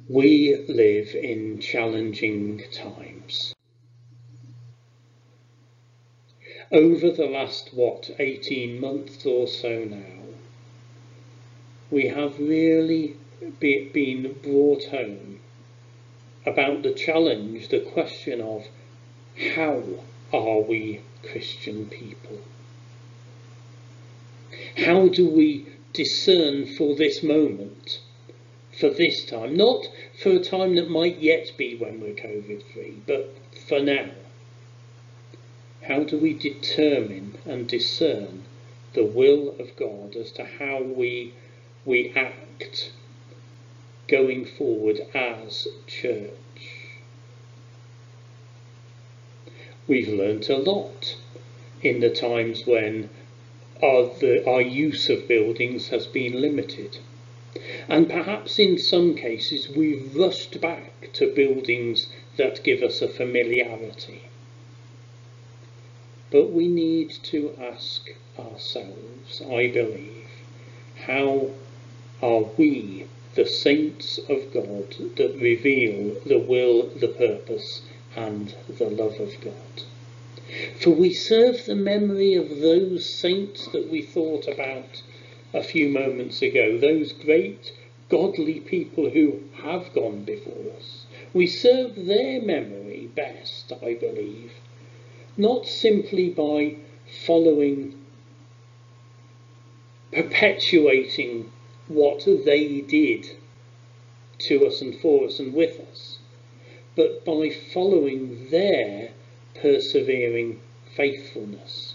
We 0.09 0.65
live 0.69 1.15
in 1.15 1.59
challenging 1.61 2.63
times. 2.73 3.55
Over 6.71 7.11
the 7.11 7.27
last, 7.27 7.75
what, 7.75 8.11
18 8.19 8.81
months 8.81 9.25
or 9.25 9.47
so 9.47 9.85
now, 9.85 10.26
we 11.91 12.09
have 12.09 12.39
really 12.39 13.17
be, 13.61 13.89
been 13.89 14.37
brought 14.43 14.85
home 14.87 15.41
about 16.45 16.83
the 16.83 16.93
challenge, 16.93 17.69
the 17.69 17.81
question 17.81 18.41
of 18.41 18.67
how 19.55 19.83
are 20.33 20.61
we 20.61 21.01
Christian 21.23 21.87
people? 21.87 22.41
How 24.77 25.09
do 25.09 25.29
we 25.29 25.67
discern 25.93 26.67
for 26.67 26.95
this 26.95 27.23
moment, 27.23 28.01
for 28.79 28.91
this 28.91 29.25
time? 29.25 29.57
Not 29.57 29.87
for 30.19 30.31
a 30.31 30.39
time 30.39 30.77
that 30.77 30.91
might 30.91 31.19
yet 31.19 31.53
be 31.57 31.77
when 31.77 32.01
we're 32.01 32.15
COVID 32.15 32.63
free, 32.73 33.01
but 33.07 33.35
for 33.69 33.81
now. 33.81 34.11
How 35.83 36.03
do 36.05 36.19
we 36.19 36.35
determine 36.35 37.39
and 37.45 37.69
discern 37.69 38.45
the 38.95 39.05
will 39.05 39.55
of 39.59 39.77
God 39.77 40.17
as 40.17 40.33
to 40.33 40.45
how 40.45 40.83
we, 40.83 41.35
we 41.87 42.13
act 42.15 42.93
going 44.09 44.45
forward 44.45 45.01
as 45.15 45.67
church? 45.87 46.31
We've 49.87 50.09
learnt 50.09 50.49
a 50.49 50.57
lot 50.57 51.17
in 51.81 52.01
the 52.01 52.11
times 52.11 52.67
when 52.67 53.09
our, 53.83 54.11
the, 54.19 54.45
our 54.49 54.61
use 54.61 55.09
of 55.09 55.29
buildings 55.29 55.89
has 55.89 56.07
been 56.07 56.41
limited. 56.41 56.99
And 57.89 58.09
perhaps 58.11 58.59
in 58.59 58.79
some 58.79 59.15
cases 59.15 59.69
we've 59.69 60.15
rushed 60.17 60.61
back 60.61 61.11
to 61.15 61.33
buildings 61.33 62.09
that 62.37 62.65
give 62.65 62.83
us 62.83 63.01
a 63.01 63.09
familiarity. 63.09 64.23
But 66.31 66.51
we 66.51 66.67
need 66.67 67.11
to 67.25 67.57
ask 67.61 68.11
ourselves, 68.39 69.41
I 69.41 69.69
believe, 69.69 70.27
how 71.07 71.51
are 72.23 72.45
we 72.57 73.07
the 73.35 73.47
saints 73.47 74.19
of 74.31 74.53
God 74.53 74.95
that 75.17 75.37
reveal 75.39 76.19
the 76.25 76.39
will, 76.39 76.89
the 76.89 77.09
purpose, 77.09 77.83
and 78.17 78.55
the 78.79 78.89
love 78.89 79.21
of 79.21 79.39
God. 79.43 79.83
For 80.79 80.91
we 80.91 81.13
serve 81.13 81.67
the 81.67 81.75
memory 81.75 82.35
of 82.35 82.61
those 82.61 83.05
saints 83.05 83.69
that 83.69 83.91
we 83.91 84.01
thought 84.01 84.49
about 84.49 85.03
a 85.53 85.63
few 85.63 85.89
moments 85.89 86.41
ago, 86.41 86.79
those 86.79 87.13
great 87.13 87.73
godly 88.09 88.61
people 88.61 89.11
who 89.11 89.41
have 89.63 89.93
gone 89.93 90.23
before 90.23 90.73
us. 90.77 91.05
We 91.35 91.47
serve 91.47 92.07
their 92.07 92.41
memory 92.41 93.11
best, 93.15 93.73
I 93.83 93.95
believe, 93.95 94.53
not 95.37 95.67
simply 95.67 96.31
by 96.31 96.77
following, 97.27 97.95
perpetuating 100.13 101.53
what 101.89 102.25
they 102.45 102.81
did 102.81 103.31
to 104.39 104.67
us 104.67 104.81
and 104.83 104.95
for 105.01 105.27
us 105.27 105.39
and 105.39 105.55
with 105.55 105.81
us, 105.93 106.19
but 106.95 107.25
by 107.25 107.51
following 107.51 108.49
their 108.51 109.11
persevering 109.55 110.61
faithfulness 110.95 111.95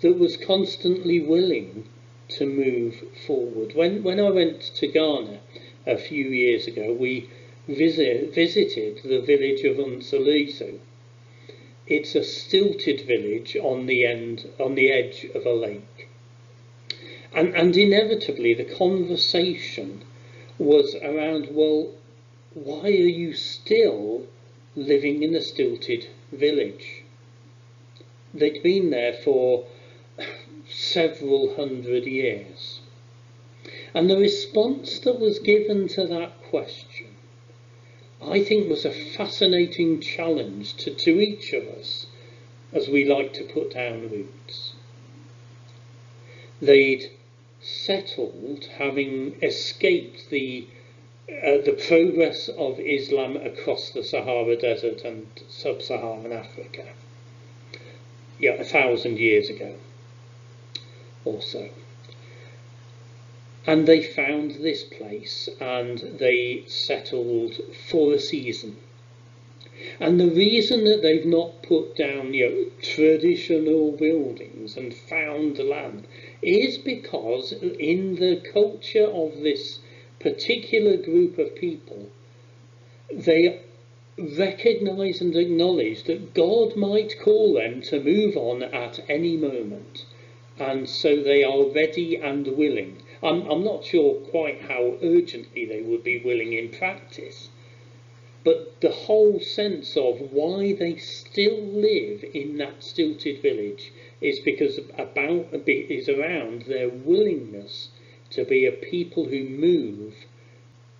that 0.00 0.18
was 0.18 0.36
constantly 0.36 1.20
willing 1.20 1.84
to 2.28 2.46
move 2.46 3.02
forward. 3.26 3.74
When, 3.74 4.02
when 4.02 4.20
I 4.20 4.30
went 4.30 4.60
to 4.60 4.86
Ghana 4.86 5.40
a 5.86 5.96
few 5.96 6.26
years 6.26 6.66
ago, 6.66 6.92
we 6.92 7.28
visit, 7.68 8.34
visited 8.34 9.00
the 9.04 9.20
village 9.20 9.62
of 9.64 9.76
Nzulezo. 9.76 10.78
It's 11.86 12.14
a 12.14 12.24
stilted 12.24 13.02
village 13.02 13.56
on 13.56 13.86
the 13.86 14.04
end, 14.04 14.48
on 14.58 14.74
the 14.74 14.90
edge 14.90 15.26
of 15.34 15.46
a 15.46 15.52
lake. 15.52 16.08
And, 17.34 17.52
and 17.56 17.76
inevitably 17.76 18.54
the 18.54 18.64
conversation 18.64 20.02
was 20.56 20.94
around, 20.94 21.48
well, 21.50 21.92
why 22.54 22.84
are 22.84 22.90
you 22.90 23.34
still 23.34 24.28
living 24.76 25.24
in 25.24 25.34
a 25.34 25.42
stilted 25.42 26.06
village? 26.30 27.02
They'd 28.32 28.62
been 28.62 28.90
there 28.90 29.12
for 29.12 29.66
several 30.68 31.56
hundred 31.56 32.06
years. 32.06 32.80
And 33.92 34.08
the 34.08 34.16
response 34.16 35.00
that 35.00 35.18
was 35.18 35.40
given 35.40 35.88
to 35.88 36.06
that 36.06 36.40
question, 36.50 37.08
I 38.22 38.44
think, 38.44 38.68
was 38.68 38.84
a 38.84 38.92
fascinating 38.92 40.00
challenge 40.00 40.74
to, 40.76 40.94
to 40.94 41.20
each 41.20 41.52
of 41.52 41.66
us 41.66 42.06
as 42.72 42.88
we 42.88 43.04
like 43.04 43.32
to 43.34 43.44
put 43.44 43.74
down 43.74 44.08
roots. 44.08 44.74
They'd 46.60 47.10
settled, 47.64 48.66
having 48.76 49.36
escaped 49.42 50.28
the 50.30 50.66
uh, 51.28 51.56
the 51.64 51.72
progress 51.88 52.48
of 52.48 52.78
Islam 52.78 53.36
across 53.36 53.90
the 53.90 54.04
Sahara 54.04 54.56
Desert 54.56 55.02
and 55.04 55.26
sub-Saharan 55.48 56.32
Africa, 56.32 56.84
yeah, 58.38 58.52
a 58.52 58.64
thousand 58.64 59.18
years 59.18 59.48
ago 59.48 59.74
or 61.24 61.40
so. 61.40 61.70
And 63.66 63.86
they 63.86 64.02
found 64.02 64.52
this 64.52 64.84
place 64.84 65.48
and 65.58 65.98
they 66.18 66.64
settled 66.66 67.54
for 67.88 68.12
a 68.12 68.18
season. 68.18 68.76
And 69.98 70.20
the 70.20 70.28
reason 70.28 70.84
that 70.84 71.02
they've 71.02 71.24
not 71.24 71.62
put 71.62 71.96
down 71.96 72.34
you 72.34 72.48
know, 72.48 72.70
traditional 72.82 73.92
buildings 73.92 74.76
and 74.76 74.94
found 74.94 75.58
land 75.58 76.06
is 76.44 76.78
because 76.78 77.52
in 77.52 78.16
the 78.16 78.36
culture 78.52 79.06
of 79.06 79.40
this 79.40 79.80
particular 80.20 80.96
group 80.96 81.38
of 81.38 81.54
people, 81.54 82.10
they 83.12 83.60
recognize 84.18 85.20
and 85.20 85.34
acknowledge 85.36 86.04
that 86.04 86.34
God 86.34 86.76
might 86.76 87.18
call 87.18 87.54
them 87.54 87.82
to 87.82 88.00
move 88.00 88.36
on 88.36 88.62
at 88.62 89.00
any 89.08 89.36
moment 89.36 90.04
and 90.58 90.88
so 90.88 91.20
they 91.22 91.42
are 91.42 91.64
ready 91.64 92.16
and 92.16 92.46
willing. 92.46 93.02
I'm, 93.22 93.42
I'm 93.50 93.64
not 93.64 93.84
sure 93.84 94.14
quite 94.14 94.62
how 94.62 94.96
urgently 95.02 95.66
they 95.66 95.82
would 95.82 96.04
be 96.04 96.20
willing 96.20 96.52
in 96.52 96.68
practice, 96.70 97.48
but 98.44 98.80
the 98.80 98.90
whole 98.90 99.40
sense 99.40 99.96
of 99.96 100.20
why 100.32 100.74
they 100.74 100.96
still 100.96 101.60
live 101.60 102.24
in 102.34 102.58
that 102.58 102.84
stilted 102.84 103.42
village 103.42 103.92
is 104.20 104.40
because 104.40 104.78
about 104.96 105.46
is 105.52 106.08
around 106.08 106.62
their 106.62 106.88
willingness 106.88 107.88
to 108.30 108.44
be 108.44 108.66
a 108.66 108.72
people 108.72 109.26
who 109.26 109.44
move 109.44 110.14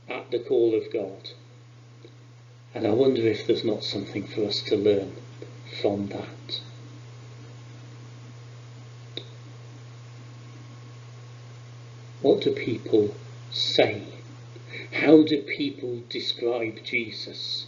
at 0.08 0.30
the 0.30 0.38
call 0.38 0.74
of 0.74 0.92
God. 0.92 1.30
And 2.74 2.86
I 2.86 2.90
wonder 2.90 3.22
if 3.22 3.46
there's 3.46 3.64
not 3.64 3.84
something 3.84 4.26
for 4.26 4.44
us 4.44 4.60
to 4.62 4.76
learn 4.76 5.12
from 5.80 6.08
that. 6.08 6.60
What 12.20 12.40
do 12.42 12.52
people 12.52 13.14
say? 13.50 14.02
How 14.92 15.22
do 15.22 15.42
people 15.42 16.02
describe 16.08 16.82
Jesus? 16.82 17.66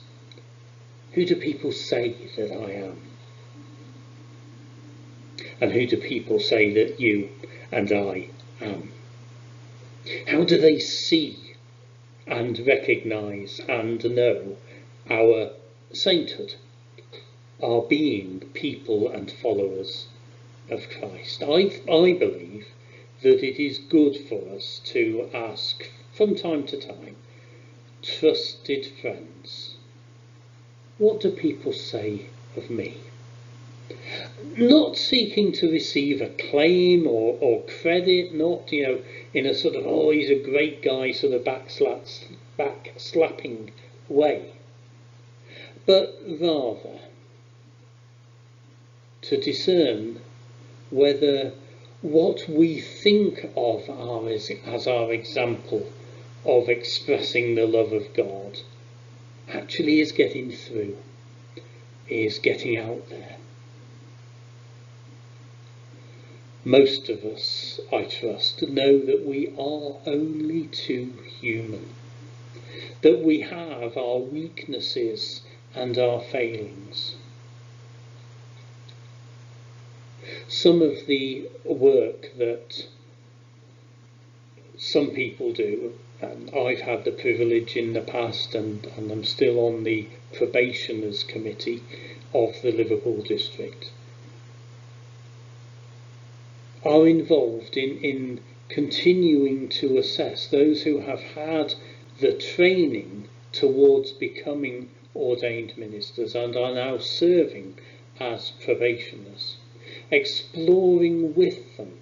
Who 1.12 1.24
do 1.24 1.36
people 1.36 1.72
say 1.72 2.16
that 2.36 2.50
I 2.50 2.72
am? 2.72 3.05
And 5.60 5.72
who 5.72 5.86
do 5.86 5.96
people 5.96 6.38
say 6.38 6.72
that 6.72 7.00
you 7.00 7.30
and 7.72 7.90
I 7.90 8.28
am? 8.60 8.92
How 10.26 10.44
do 10.44 10.58
they 10.58 10.78
see 10.78 11.54
and 12.26 12.58
recognise 12.66 13.60
and 13.68 14.04
know 14.14 14.56
our 15.08 15.52
sainthood, 15.92 16.54
our 17.62 17.82
being 17.82 18.40
people 18.52 19.08
and 19.08 19.30
followers 19.30 20.08
of 20.68 20.88
Christ? 20.90 21.42
I, 21.42 21.80
I 21.90 22.12
believe 22.12 22.66
that 23.22 23.42
it 23.42 23.62
is 23.62 23.78
good 23.78 24.16
for 24.28 24.48
us 24.54 24.80
to 24.86 25.30
ask 25.32 25.90
from 26.12 26.34
time 26.34 26.66
to 26.66 26.76
time 26.76 27.16
trusted 28.02 28.86
friends, 29.00 29.76
what 30.98 31.20
do 31.20 31.30
people 31.30 31.72
say 31.72 32.26
of 32.56 32.70
me? 32.70 32.98
Not 34.56 34.96
seeking 34.96 35.52
to 35.52 35.70
receive 35.70 36.20
a 36.20 36.28
claim 36.28 37.06
or, 37.06 37.38
or 37.40 37.62
credit, 37.82 38.34
not, 38.34 38.72
you 38.72 38.82
know, 38.82 39.02
in 39.32 39.46
a 39.46 39.54
sort 39.54 39.76
of, 39.76 39.86
oh, 39.86 40.10
he's 40.10 40.30
a 40.30 40.42
great 40.42 40.82
guy, 40.82 41.12
sort 41.12 41.34
of 41.34 41.44
back, 41.44 41.70
back 42.56 42.94
slapping 42.96 43.70
way, 44.08 44.52
but 45.84 46.20
rather 46.40 47.00
to 49.22 49.40
discern 49.40 50.20
whether 50.90 51.52
what 52.02 52.48
we 52.48 52.80
think 52.80 53.44
of 53.56 53.88
our, 53.90 54.28
as 54.28 54.86
our 54.86 55.12
example 55.12 55.90
of 56.44 56.68
expressing 56.68 57.54
the 57.54 57.66
love 57.66 57.92
of 57.92 58.14
God 58.14 58.60
actually 59.48 60.00
is 60.00 60.12
getting 60.12 60.50
through, 60.50 60.96
is 62.08 62.38
getting 62.38 62.76
out 62.76 63.08
there. 63.08 63.36
Most 66.66 67.08
of 67.08 67.24
us, 67.24 67.78
I 67.92 68.02
trust, 68.02 68.60
know 68.68 68.98
that 68.98 69.24
we 69.24 69.52
are 69.56 70.00
only 70.04 70.66
too 70.66 71.12
human, 71.40 71.94
that 73.02 73.20
we 73.20 73.42
have 73.42 73.96
our 73.96 74.18
weaknesses 74.18 75.42
and 75.74 75.96
our 75.96 76.20
failings. 76.20 77.14
some 80.48 80.80
of 80.80 81.06
the 81.06 81.48
work 81.64 82.32
that 82.38 82.86
some 84.78 85.10
people 85.10 85.52
do, 85.52 85.92
and 86.20 86.50
I've 86.50 86.80
had 86.80 87.04
the 87.04 87.10
privilege 87.10 87.76
in 87.76 87.92
the 87.92 88.00
past, 88.00 88.54
and, 88.54 88.86
and 88.96 89.10
I'm 89.10 89.24
still 89.24 89.58
on 89.60 89.84
the 89.84 90.06
probationers 90.32 91.24
committee 91.24 91.82
of 92.32 92.60
the 92.62 92.72
Liverpool 92.72 93.22
district, 93.22 93.90
are 96.86 97.06
involved 97.06 97.76
in, 97.76 97.98
in 97.98 98.40
continuing 98.68 99.68
to 99.68 99.98
assess 99.98 100.46
those 100.46 100.82
who 100.82 101.00
have 101.00 101.20
had 101.20 101.74
the 102.20 102.32
training 102.32 103.28
towards 103.52 104.12
becoming 104.12 104.88
ordained 105.14 105.76
ministers 105.76 106.34
and 106.34 106.56
are 106.56 106.74
now 106.74 106.98
serving 106.98 107.74
as 108.20 108.52
probationers 108.64 109.56
exploring 110.10 111.34
with 111.34 111.76
them 111.76 111.98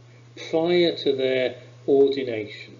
prior 0.50 0.94
to 0.94 1.12
their 1.12 1.56
ordination, 1.88 2.76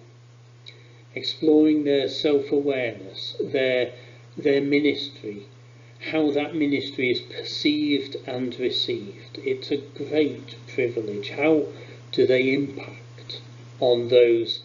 exploring 1.15 1.83
their 1.83 2.07
self-awareness, 2.07 3.35
their, 3.41 3.93
their 4.37 4.61
ministry, 4.61 5.45
how 6.11 6.29
that 6.31 6.55
ministry 6.55 7.09
is 7.11 7.21
perceived 7.21 8.15
and 8.27 8.59
received. 8.59 9.39
It's 9.43 9.71
a 9.71 9.77
great 9.77 10.55
privilege. 10.67 11.29
How 11.29 11.65
do 12.15 12.25
they 12.25 12.53
impact 12.53 13.41
on 13.81 14.07
those 14.07 14.61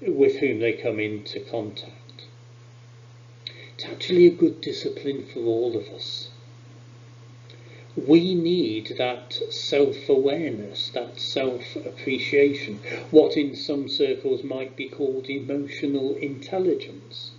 with 0.00 0.36
whom 0.36 0.60
they 0.60 0.72
come 0.72 1.00
into 1.00 1.40
contact. 1.40 2.26
It's 3.74 3.84
actually 3.84 4.26
a 4.26 4.30
good 4.30 4.60
discipline 4.60 5.26
for 5.26 5.40
all 5.40 5.76
of 5.76 5.88
us. 5.88 6.28
We 7.96 8.36
need 8.36 8.94
that 8.96 9.34
self 9.50 10.08
awareness, 10.08 10.88
that 10.90 11.18
self 11.20 11.74
appreciation, 11.74 12.78
what 13.10 13.36
in 13.36 13.56
some 13.56 13.88
circles 13.88 14.44
might 14.44 14.76
be 14.76 14.88
called 14.88 15.28
emotional 15.28 16.14
intelligence, 16.14 17.32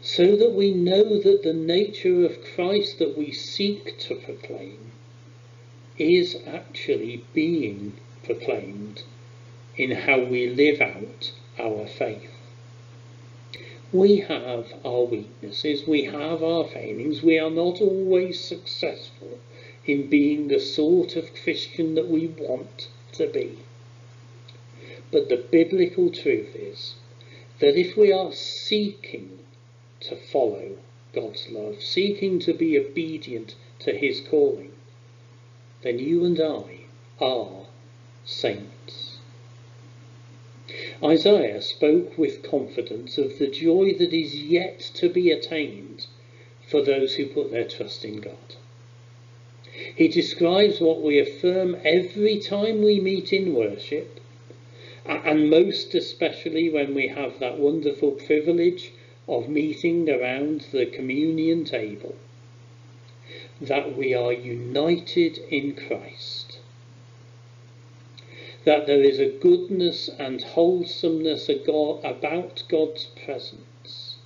so 0.00 0.36
that 0.36 0.52
we 0.52 0.72
know 0.72 1.18
that 1.18 1.42
the 1.42 1.52
nature 1.52 2.24
of 2.24 2.42
Christ 2.54 2.98
that 2.98 3.16
we 3.16 3.30
seek 3.30 3.98
to 3.98 4.14
proclaim 4.14 4.92
is 5.98 6.38
actually 6.46 7.24
being 7.34 7.92
proclaimed 8.28 9.02
in 9.74 9.90
how 9.90 10.20
we 10.20 10.46
live 10.46 10.82
out 10.82 11.32
our 11.58 11.86
faith. 11.86 12.30
We 13.90 14.18
have 14.18 14.66
our 14.84 15.04
weaknesses, 15.04 15.86
we 15.86 16.04
have 16.04 16.42
our 16.42 16.64
failings, 16.64 17.22
we 17.22 17.38
are 17.38 17.50
not 17.50 17.80
always 17.80 18.38
successful 18.38 19.38
in 19.86 20.10
being 20.10 20.48
the 20.48 20.60
sort 20.60 21.16
of 21.16 21.34
Christian 21.42 21.94
that 21.94 22.08
we 22.08 22.26
want 22.26 22.88
to 23.12 23.28
be. 23.28 23.60
But 25.10 25.30
the 25.30 25.38
biblical 25.50 26.10
truth 26.10 26.54
is 26.54 26.96
that 27.60 27.78
if 27.78 27.96
we 27.96 28.12
are 28.12 28.32
seeking 28.32 29.38
to 30.00 30.16
follow 30.16 30.76
God's 31.14 31.48
love, 31.48 31.80
seeking 31.82 32.40
to 32.40 32.52
be 32.52 32.78
obedient 32.78 33.54
to 33.78 33.96
his 33.96 34.20
calling, 34.20 34.72
then 35.82 35.98
you 35.98 36.26
and 36.26 36.38
I 36.38 36.80
are 37.20 37.57
saints. 38.30 39.16
Isaiah 41.02 41.62
spoke 41.62 42.18
with 42.18 42.42
confidence 42.42 43.16
of 43.16 43.38
the 43.38 43.46
joy 43.46 43.94
that 43.94 44.12
is 44.12 44.34
yet 44.34 44.80
to 44.94 45.08
be 45.08 45.30
attained 45.30 46.06
for 46.66 46.82
those 46.82 47.14
who 47.14 47.26
put 47.26 47.50
their 47.50 47.66
trust 47.66 48.04
in 48.04 48.20
God. 48.20 48.56
He 49.94 50.08
describes 50.08 50.80
what 50.80 51.00
we 51.02 51.18
affirm 51.18 51.76
every 51.84 52.38
time 52.38 52.82
we 52.82 53.00
meet 53.00 53.32
in 53.32 53.54
worship, 53.54 54.20
and 55.06 55.48
most 55.48 55.94
especially 55.94 56.68
when 56.68 56.94
we 56.94 57.08
have 57.08 57.38
that 57.38 57.58
wonderful 57.58 58.12
privilege 58.12 58.92
of 59.26 59.48
meeting 59.48 60.10
around 60.10 60.66
the 60.72 60.86
communion 60.86 61.64
table, 61.64 62.16
that 63.60 63.96
we 63.96 64.14
are 64.14 64.32
united 64.32 65.38
in 65.50 65.74
Christ, 65.74 66.47
that 68.68 68.86
there 68.86 69.02
is 69.02 69.18
a 69.18 69.24
goodness 69.24 70.10
and 70.18 70.42
wholesomeness 70.42 71.48
about 71.48 72.62
God's 72.68 73.06
presence 73.24 74.16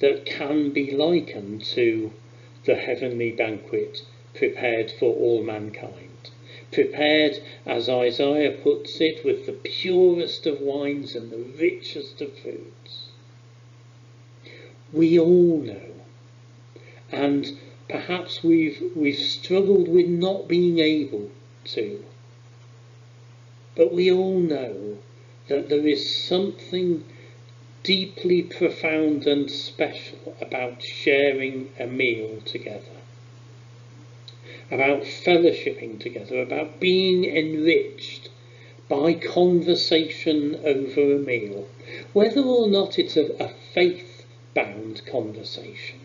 that 0.00 0.26
can 0.26 0.70
be 0.70 0.90
likened 0.90 1.62
to 1.66 2.10
the 2.64 2.74
heavenly 2.74 3.30
banquet 3.30 4.02
prepared 4.34 4.90
for 4.90 5.14
all 5.14 5.44
mankind. 5.44 6.30
Prepared, 6.72 7.38
as 7.64 7.88
Isaiah 7.88 8.50
puts 8.50 9.00
it, 9.00 9.24
with 9.24 9.46
the 9.46 9.52
purest 9.52 10.44
of 10.48 10.60
wines 10.60 11.14
and 11.14 11.30
the 11.30 11.38
richest 11.56 12.20
of 12.20 12.36
foods. 12.36 13.10
We 14.92 15.20
all 15.20 15.58
know, 15.58 15.94
and 17.12 17.56
perhaps 17.88 18.42
we've, 18.42 18.90
we've 18.96 19.14
struggled 19.14 19.86
with 19.86 20.08
not 20.08 20.48
being 20.48 20.80
able 20.80 21.30
to, 21.66 22.04
but 23.76 23.92
we 23.92 24.10
all 24.10 24.38
know 24.38 24.98
that 25.48 25.68
there 25.68 25.86
is 25.86 26.16
something 26.16 27.04
deeply 27.84 28.42
profound 28.42 29.26
and 29.26 29.48
special 29.50 30.36
about 30.40 30.82
sharing 30.82 31.70
a 31.78 31.86
meal 31.86 32.40
together 32.44 32.96
about 34.70 35.02
fellowshipping 35.02 36.00
together, 36.00 36.40
about 36.40 36.80
being 36.80 37.24
enriched 37.24 38.28
by 38.88 39.14
conversation 39.14 40.56
over 40.64 41.14
a 41.14 41.18
meal, 41.18 41.68
whether 42.12 42.40
or 42.40 42.66
not 42.68 42.98
it's 42.98 43.16
a, 43.16 43.32
a 43.42 43.48
faith 43.72 44.26
bound 44.54 45.04
conversation. 45.06 46.00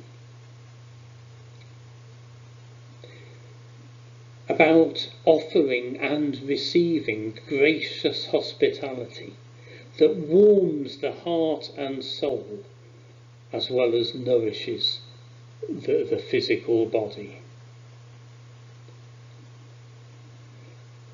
About 4.52 5.08
offering 5.24 5.96
and 5.96 6.42
receiving 6.42 7.40
gracious 7.48 8.26
hospitality 8.26 9.36
that 9.98 10.18
warms 10.18 10.98
the 10.98 11.14
heart 11.14 11.72
and 11.78 12.04
soul 12.04 12.60
as 13.54 13.70
well 13.70 13.96
as 13.96 14.14
nourishes 14.14 15.00
the, 15.70 16.04
the 16.04 16.18
physical 16.18 16.86
body. 16.86 17.38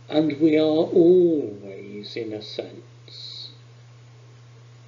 And 0.09 0.39
we 0.39 0.57
are 0.57 0.87
always, 1.03 2.17
in 2.17 2.33
a 2.33 2.41
sense, 2.41 3.51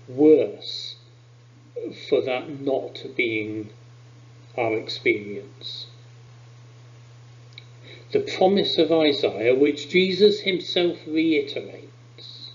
worse 0.08 0.96
for 2.10 2.22
that 2.22 2.62
not 2.62 3.06
being 3.16 3.70
our 4.58 4.76
experience. 4.76 5.86
The 8.12 8.22
promise 8.22 8.80
of 8.80 8.92
Isaiah, 8.92 9.54
which 9.54 9.90
Jesus 9.90 10.42
himself 10.42 10.98
reiterates, 11.06 12.52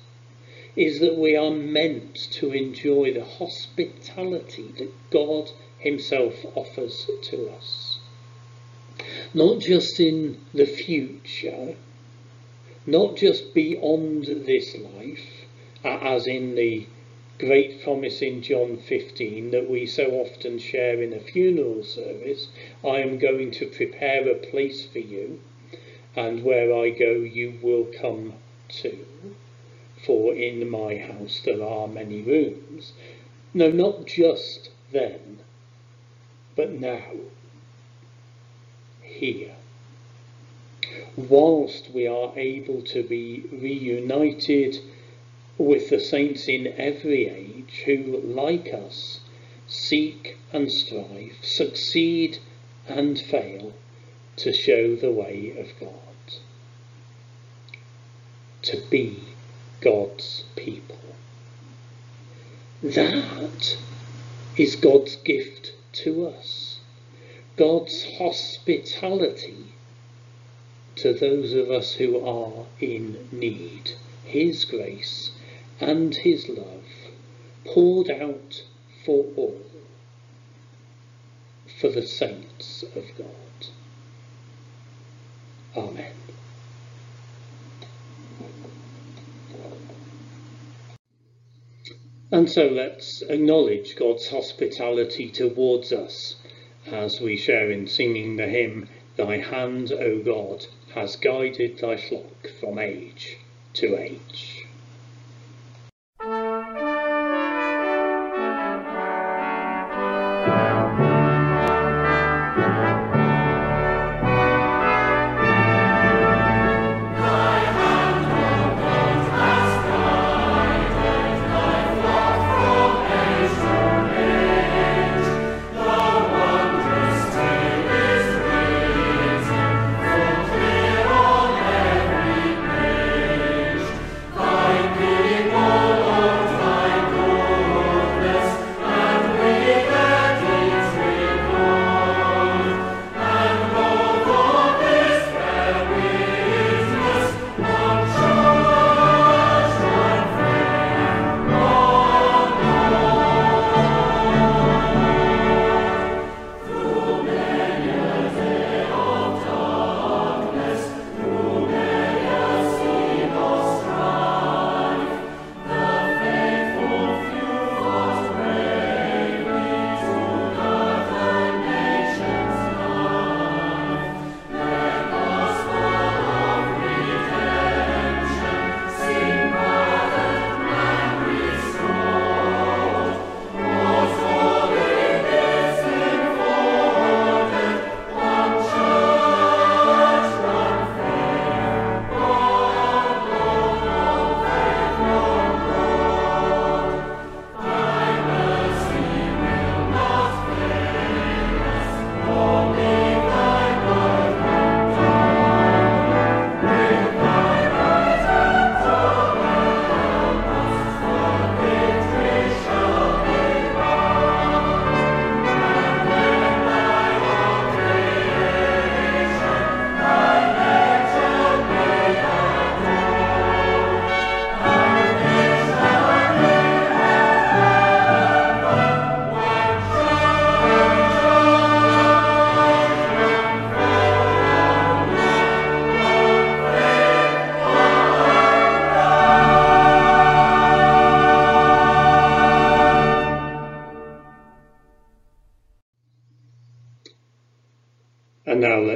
is 0.75 0.99
that 0.99 1.17
we 1.17 1.37
are 1.37 1.53
meant 1.53 2.17
to 2.33 2.51
enjoy 2.53 3.13
the 3.13 3.25
hospitality 3.25 4.73
that 4.79 4.91
God 5.11 5.53
himself 5.79 6.45
offers 6.57 7.09
to 7.23 7.51
us. 7.51 8.01
Not 9.33 9.61
just 9.61 10.01
in 10.01 10.39
the 10.53 10.67
future, 10.67 11.77
not 12.87 13.17
just 13.17 13.55
beyond 13.55 14.25
this 14.25 14.77
life, 14.77 15.47
as 15.85 16.27
in 16.27 16.57
the 16.57 16.87
great 17.39 17.83
promise 17.83 18.23
in 18.23 18.43
John 18.43 18.77
15 18.77 19.51
that 19.51 19.69
we 19.69 19.87
so 19.87 20.13
often 20.13 20.59
share 20.59 21.03
in 21.03 21.13
a 21.13 21.21
funeral 21.21 21.83
service 21.83 22.49
I 22.85 23.01
am 23.01 23.19
going 23.19 23.51
to 23.53 23.67
prepare 23.67 24.29
a 24.29 24.35
place 24.35 24.87
for 24.87 25.01
you, 25.01 25.41
and 26.15 26.45
where 26.45 26.73
I 26.75 26.91
go, 26.91 27.13
you 27.13 27.59
will 27.63 27.85
come 27.85 28.35
too. 28.69 29.07
For 29.97 30.35
in 30.35 30.69
my 30.69 30.97
house 30.97 31.41
there 31.45 31.63
are 31.63 31.89
many 31.89 32.23
rooms. 32.23 32.93
No, 33.53 33.71
not 33.71 34.07
just 34.07 34.71
then, 34.93 35.41
but 36.55 36.73
now, 36.73 37.13
here 39.03 39.57
whilst 41.17 41.91
we 41.93 42.07
are 42.07 42.33
able 42.37 42.83
to 42.83 43.03
be 43.03 43.45
reunited 43.53 44.81
with 45.59 45.91
the 45.91 46.01
saints 46.01 46.49
in 46.49 46.67
every 46.77 47.29
age 47.29 47.83
who, 47.85 48.21
like 48.25 48.73
us, 48.75 49.21
seek 49.67 50.37
and 50.53 50.71
strive, 50.71 51.37
succeed 51.43 52.39
and 52.89 53.19
fail 53.19 53.73
to 54.37 54.53
show 54.53 54.97
the 54.97 55.13
way 55.13 55.55
of 55.57 55.69
God. 55.79 55.91
To 58.63 58.81
be 58.91 59.23
God's 59.81 60.45
people. 60.57 60.99
That 62.83 63.77
is 64.57 64.77
God's 64.77 65.17
gift 65.17 65.73
to 65.93 66.27
us. 66.27 66.81
God's 67.57 68.05
hospitality 68.19 69.75
to 70.97 71.13
those 71.13 71.53
of 71.53 71.71
us 71.71 71.95
who 71.95 72.25
are 72.25 72.67
in 72.81 73.29
need. 73.31 73.93
His 74.25 74.65
grace 74.65 75.31
and 75.81 76.15
His 76.15 76.49
love 76.49 76.85
poured 77.65 78.11
out 78.11 78.63
for 79.05 79.27
all, 79.37 79.61
for 81.81 81.89
the 81.89 82.07
saints 82.07 82.85
of 82.95 83.05
God. 83.19 83.69
Amen. 85.77 86.13
And 92.31 92.51
so 92.51 92.67
let's 92.67 93.23
acknowledge 93.23 93.95
God's 93.95 94.29
hospitality 94.29 95.29
towards 95.31 95.93
us 95.93 96.37
as 96.87 97.21
we 97.21 97.37
share 97.37 97.71
in 97.71 97.87
singing 97.87 98.37
the 98.37 98.47
hymn, 98.47 98.89
Thy 99.17 99.39
hand, 99.39 99.93
O 99.93 100.19
God, 100.19 100.67
has 100.95 101.17
guided 101.17 101.79
thy 101.79 101.97
flock 101.97 102.49
from 102.61 102.79
age 102.79 103.39
to 103.75 103.97
age. 103.97 104.64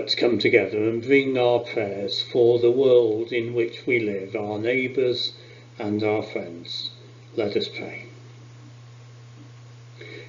Let's 0.09 0.19
come 0.19 0.39
together 0.39 0.89
and 0.89 1.03
bring 1.03 1.37
our 1.37 1.59
prayers 1.59 2.23
for 2.23 2.59
the 2.61 2.71
world 2.71 3.31
in 3.31 3.53
which 3.53 3.87
we 3.87 4.01
live, 4.01 4.35
our 4.35 4.59
neighbours 4.59 5.35
and 5.79 6.03
our 6.03 6.23
friends. 6.23 6.89
Let 7.37 7.55
us 7.59 7.69
pray. 7.69 8.07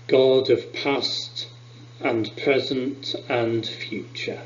God 0.07 0.49
of 0.49 0.73
past 0.73 1.47
and 2.01 2.30
present 2.36 3.15
and 3.30 3.65
future, 3.65 4.41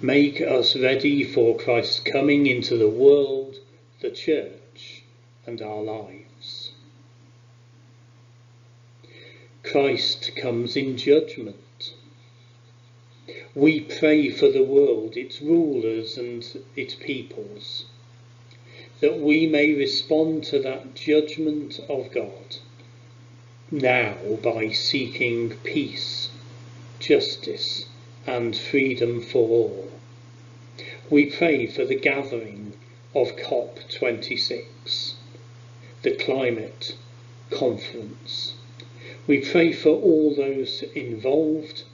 make 0.00 0.40
us 0.40 0.74
ready 0.74 1.22
for 1.22 1.54
Christ's 1.58 2.00
coming 2.00 2.46
into 2.46 2.78
the 2.78 2.88
world, 2.88 3.56
the 4.00 4.08
church, 4.08 5.02
and 5.44 5.60
our 5.60 5.82
lives. 5.82 6.72
Christ 9.62 10.34
comes 10.36 10.74
in 10.74 10.96
judgment 10.96 11.65
we 13.56 13.80
pray 13.80 14.28
for 14.28 14.50
the 14.50 14.62
world, 14.62 15.16
its 15.16 15.40
rulers 15.40 16.18
and 16.18 16.62
its 16.76 16.94
peoples, 16.94 17.86
that 19.00 19.18
we 19.18 19.46
may 19.46 19.72
respond 19.72 20.44
to 20.44 20.58
that 20.58 20.94
judgment 20.94 21.80
of 21.88 22.10
God 22.10 22.58
now 23.70 24.14
by 24.42 24.68
seeking 24.68 25.54
peace, 25.64 26.28
justice 27.00 27.86
and 28.26 28.54
freedom 28.54 29.22
for 29.22 29.48
all. 29.48 29.90
We 31.08 31.24
pray 31.24 31.66
for 31.66 31.86
the 31.86 31.94
gathering 31.94 32.74
of 33.14 33.36
COP26, 33.36 35.14
the 36.02 36.10
climate 36.10 36.94
conference. 37.48 38.52
We 39.26 39.38
pray 39.38 39.72
for 39.72 39.92
all 39.92 40.34
those 40.34 40.84
involved 40.94 41.84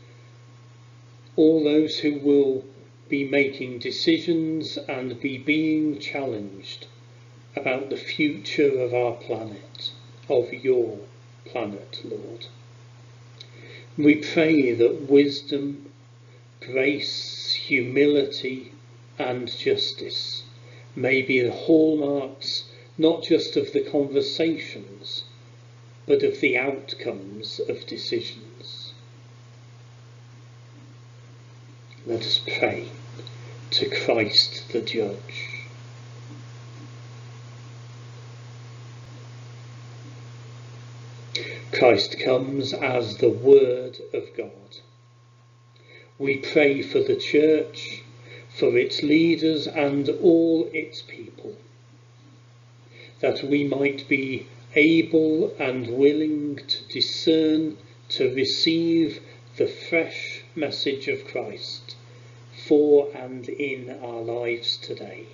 all 1.37 1.65
those 1.65 1.99
who 1.99 2.15
will 2.15 2.65
be 3.09 3.25
making 3.25 3.79
decisions 3.79 4.77
and 4.89 5.21
be 5.21 5.39
being 5.39 5.99
challenged 5.99 6.87
about 7.57 7.91
the 7.91 7.97
future 7.97 8.81
of 8.81 8.95
our 8.95 9.13
planet, 9.13 9.93
of 10.29 10.53
your 10.53 10.99
planet, 11.45 12.01
Lord. 12.05 12.47
We 13.99 14.17
pray 14.17 14.73
that 14.73 15.11
wisdom, 15.11 15.91
grace, 16.61 17.53
humility, 17.53 18.73
and 19.19 19.55
justice 19.55 20.45
may 20.97 21.23
be 21.23 21.41
the 21.41 21.53
hallmarks 21.53 22.65
not 22.99 23.23
just 23.23 23.57
of 23.57 23.73
the 23.73 23.81
conversations, 23.81 25.25
but 26.07 26.23
of 26.23 26.41
the 26.41 26.57
outcomes 26.57 27.61
of 27.69 27.87
decisions. 27.87 28.52
Let 32.05 32.23
us 32.23 32.41
pray 32.59 32.89
to 33.71 33.89
Christ 33.89 34.73
the 34.73 34.81
Judge. 34.81 35.61
Christ 41.71 42.19
comes 42.19 42.75
as 42.75 43.19
the 43.19 43.29
Word 43.29 43.99
of 44.13 44.37
God. 44.37 44.81
We 46.19 46.39
pray 46.39 46.83
for 46.83 46.99
the 46.99 47.15
Church, 47.15 48.03
for 48.53 48.77
its 48.77 49.05
leaders 49.05 49.69
and 49.69 50.09
all 50.09 50.69
its 50.73 51.03
people, 51.03 51.55
that 53.21 53.45
we 53.45 53.63
might 53.63 54.09
be 54.09 54.49
able 54.75 55.55
and 55.57 55.87
willing 55.87 56.57
to 56.67 56.85
discern, 56.89 57.79
to 58.09 58.35
receive 58.35 59.21
the 59.57 59.69
fresh 59.69 60.43
message 60.57 61.07
of 61.07 61.25
Christ 61.27 61.92
for 62.73 63.11
and 63.15 63.51
in 63.51 63.91
our 64.03 64.23
lives 64.23 64.79
today. 64.79 65.27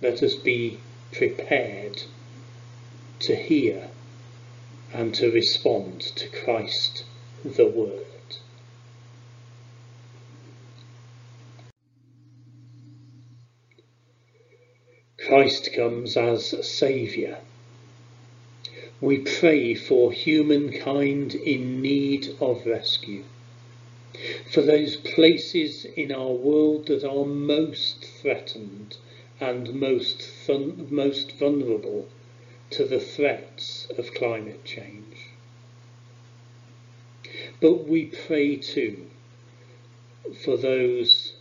Let 0.00 0.22
us 0.22 0.36
be 0.36 0.78
prepared 1.10 2.04
to 3.18 3.34
hear 3.34 3.88
and 4.92 5.12
to 5.16 5.28
respond 5.32 6.02
to 6.02 6.28
Christ 6.28 7.02
the 7.44 7.66
Word. 7.66 8.36
Christ 15.18 15.70
comes 15.74 16.16
as 16.16 16.54
Saviour 16.64 17.38
we 19.00 19.18
pray 19.18 19.74
for 19.74 20.12
humankind 20.12 21.34
in 21.34 21.82
need 21.82 22.34
of 22.40 22.64
rescue, 22.64 23.24
for 24.50 24.62
those 24.62 24.96
places 24.96 25.84
in 25.96 26.12
our 26.12 26.32
world 26.32 26.86
that 26.86 27.04
are 27.04 27.24
most 27.24 28.04
threatened 28.04 28.96
and 29.40 29.74
most, 29.74 30.28
most 30.48 31.32
vulnerable 31.32 32.08
to 32.70 32.84
the 32.84 33.00
threats 33.00 33.86
of 33.98 34.14
climate 34.14 34.64
change. 34.64 35.30
But 37.60 37.86
we 37.88 38.06
pray 38.06 38.56
too 38.56 39.06
for 40.44 40.56
those 40.56 41.32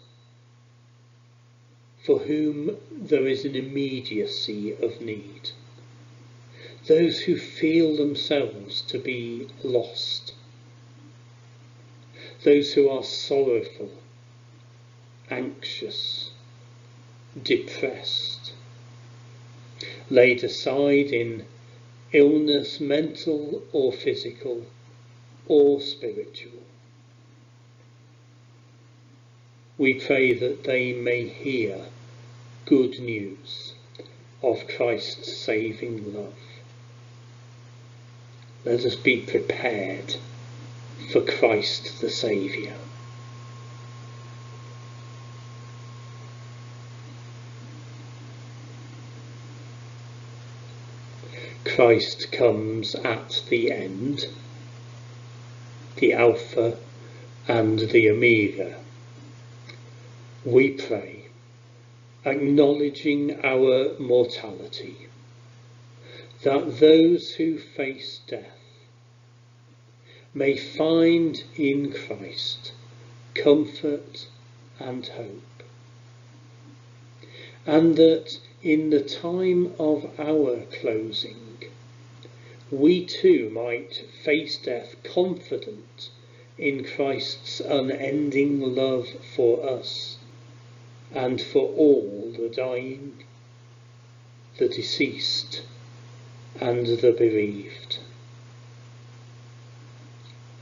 for 2.03 2.19
whom 2.19 2.77
there 2.91 3.27
is 3.27 3.45
an 3.45 3.55
immediacy 3.55 4.73
of 4.73 4.99
need 4.99 5.51
those 6.87 7.21
who 7.21 7.37
feel 7.37 7.95
themselves 7.95 8.81
to 8.81 8.99
be 8.99 9.47
lost, 9.63 10.33
those 12.43 12.73
who 12.73 12.89
are 12.89 13.03
sorrowful, 13.03 13.91
anxious, 15.29 16.31
depressed, 17.41 18.53
laid 20.09 20.43
aside 20.43 21.11
in 21.11 21.45
illness, 22.11 22.79
mental 22.79 23.63
or 23.71 23.91
physical 23.91 24.65
or 25.47 25.81
spiritual. 25.81 26.51
We 29.77 29.95
pray 29.95 30.33
that 30.33 30.63
they 30.63 30.93
may 30.93 31.27
hear 31.27 31.85
good 32.65 32.99
news 32.99 33.73
of 34.41 34.67
Christ's 34.67 35.37
saving 35.37 36.13
love. 36.13 36.35
Let 38.65 38.85
us 38.85 38.95
be 38.95 39.17
prepared 39.21 40.15
for 41.11 41.21
Christ 41.21 42.01
the 42.01 42.09
Saviour. 42.09 42.73
Christ 51.65 52.31
comes 52.31 52.93
at 52.95 53.41
the 53.49 53.71
end, 53.71 54.27
the 55.95 56.13
Alpha 56.13 56.77
and 57.47 57.79
the 57.79 58.09
Omega. 58.09 58.79
We 60.45 60.71
pray, 60.71 61.25
acknowledging 62.25 63.43
our 63.43 63.97
mortality 63.99 65.07
that 66.43 66.79
those 66.79 67.35
who 67.35 67.57
face 67.57 68.19
death 68.27 68.62
may 70.33 70.57
find 70.57 71.43
in 71.55 71.91
Christ 71.91 72.71
comfort 73.35 74.27
and 74.79 75.05
hope, 75.07 75.63
and 77.65 77.95
that 77.97 78.39
in 78.63 78.89
the 78.89 79.01
time 79.01 79.73
of 79.77 80.19
our 80.19 80.61
closing, 80.81 81.57
we 82.71 83.05
too 83.05 83.49
might 83.49 84.03
face 84.23 84.57
death 84.57 84.95
confident 85.03 86.09
in 86.57 86.83
Christ's 86.83 87.59
unending 87.59 88.61
love 88.61 89.07
for 89.35 89.67
us 89.67 90.17
and 91.13 91.41
for 91.41 91.67
all 91.75 92.33
the 92.37 92.49
dying, 92.49 93.23
the 94.57 94.67
deceased, 94.67 95.61
and 96.59 96.87
the 96.87 97.11
bereaved. 97.11 97.99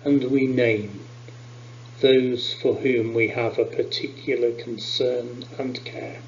And 0.03 0.23
we 0.25 0.47
name 0.47 1.05
those 1.99 2.53
for 2.53 2.75
whom 2.75 3.13
we 3.13 3.27
have 3.27 3.59
a 3.59 3.65
particular 3.65 4.51
concern 4.51 5.45
and 5.59 5.83
care. 5.85 6.21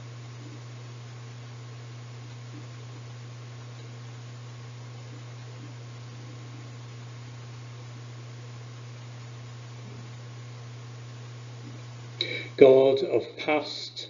God 12.58 13.00
of 13.04 13.26
past 13.38 14.10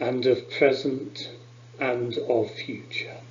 and 0.00 0.26
of 0.26 0.50
present 0.50 1.30
and 1.78 2.18
of 2.18 2.50
future. 2.50 3.21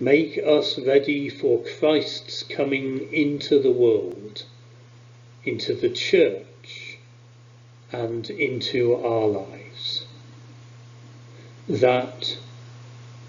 Make 0.00 0.38
us 0.44 0.76
ready 0.76 1.28
for 1.28 1.62
Christ's 1.78 2.42
coming 2.42 3.12
into 3.12 3.60
the 3.60 3.70
world, 3.70 4.44
into 5.44 5.72
the 5.72 5.88
church 5.88 6.98
and 7.92 8.28
into 8.28 8.96
our 8.96 9.28
lives. 9.28 10.04
That 11.68 12.36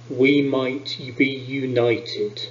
we 0.09 0.41
might 0.41 0.97
be 1.15 1.27
united 1.27 2.49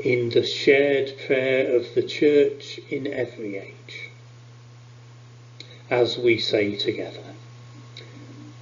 in 0.00 0.30
the 0.30 0.44
shared 0.44 1.14
prayer 1.26 1.76
of 1.76 1.94
the 1.94 2.02
church 2.02 2.80
in 2.90 3.06
every 3.06 3.58
age. 3.58 4.10
As 5.88 6.18
we 6.18 6.38
say 6.38 6.74
together, 6.74 7.22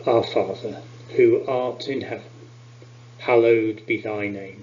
Our 0.05 0.23
Father, 0.23 0.83
who 1.17 1.43
art 1.47 1.89
in 1.89 2.03
heaven, 2.03 2.31
hallowed 3.17 3.87
be 3.87 3.97
thy 3.97 4.29
name. 4.29 4.63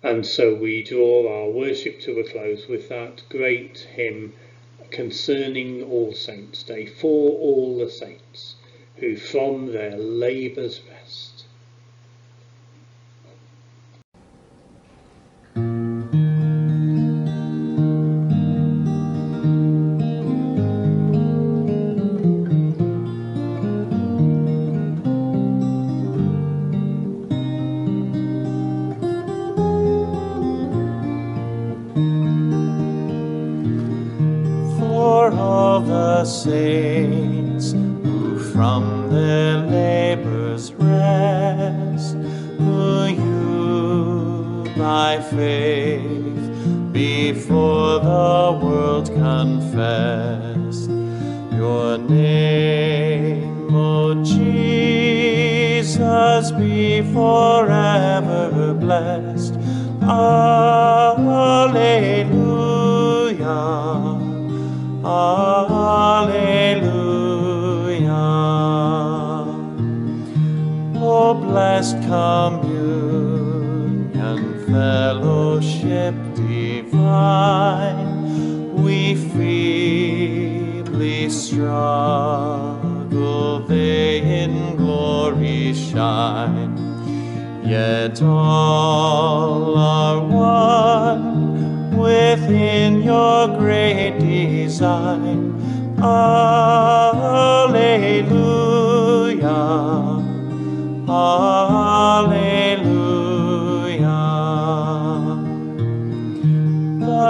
And 0.00 0.24
so 0.24 0.54
we 0.54 0.82
draw 0.82 1.26
our 1.26 1.48
worship 1.48 1.98
to 2.02 2.20
a 2.20 2.24
close 2.24 2.68
with 2.68 2.86
that 2.88 3.24
great 3.28 3.88
hymn 3.96 4.32
concerning 4.90 5.82
All 5.82 6.12
Saints' 6.12 6.62
Day, 6.62 6.86
for 6.86 7.32
all 7.32 7.76
the 7.76 7.90
saints 7.90 8.54
who 8.98 9.16
from 9.16 9.72
their 9.72 9.96
labours. 9.96 10.82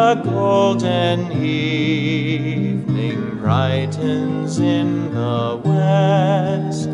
The 0.08 0.14
golden 0.14 1.32
evening 1.32 3.40
brightens 3.40 4.58
in 4.58 5.12
the 5.12 5.60
west, 5.62 6.84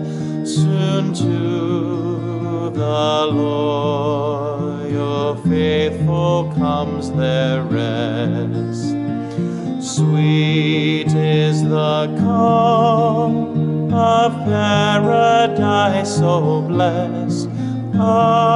soon 0.52 1.14
to 1.14 2.70
the 2.70 3.28
loyal 3.30 5.36
faithful 5.48 6.52
comes 6.56 7.12
their 7.12 7.62
rest. 7.62 8.96
Sweet 9.94 11.14
is 11.14 11.62
the 11.62 12.12
calm 12.18 13.94
of 13.94 14.32
paradise 14.44 16.16
so 16.16 16.62
blessed. 16.62 17.48
Alleluia. 17.94 18.54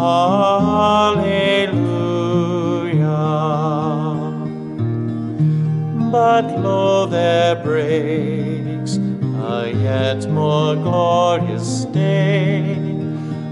Alleluia. 0.00 1.76
But 6.10 6.58
lo, 6.60 7.06
there 7.06 7.56
breaks 7.56 8.96
a 8.96 9.70
yet 9.74 10.26
more 10.30 10.74
glorious 10.74 11.84
day. 11.86 12.76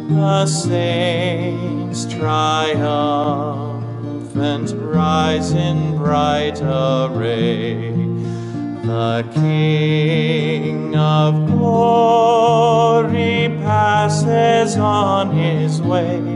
The 0.08 0.46
saints 0.46 2.06
triumphant 2.06 4.72
rise 4.74 5.52
in 5.52 5.98
bright 5.98 6.62
array. 6.62 7.92
The 8.82 9.28
King 9.34 10.96
of 10.96 11.46
glory 11.46 13.48
passes 13.62 14.78
on 14.78 15.32
his 15.36 15.82
way. 15.82 16.27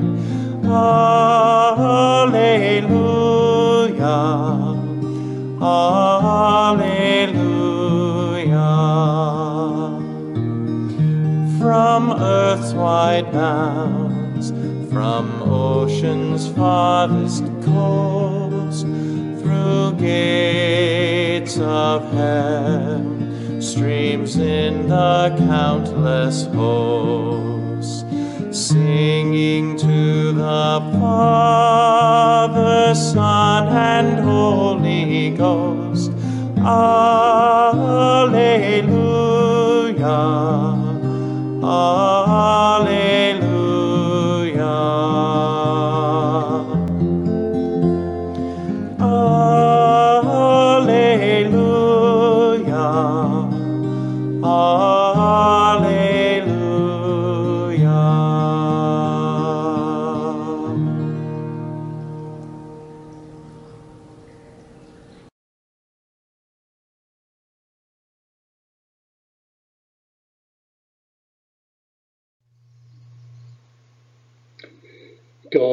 From 11.92 12.12
earth's 12.12 12.72
wide 12.72 13.30
bounds, 13.32 14.50
from 14.90 15.42
ocean's 15.42 16.48
farthest 16.48 17.44
coast, 17.62 18.86
through 19.40 19.92
gates 19.98 21.58
of 21.58 22.10
heaven, 22.12 23.60
streams 23.60 24.36
in 24.36 24.88
the 24.88 25.34
countless 25.38 26.46
hosts, 26.46 28.04
singing 28.50 29.76
to 29.76 29.91
the 30.36 30.80
Father, 30.98 32.94
Son, 32.94 33.68
and 33.68 34.20
Holy 34.20 35.30
Ghost. 35.30 36.12
Alleluia. 36.58 37.21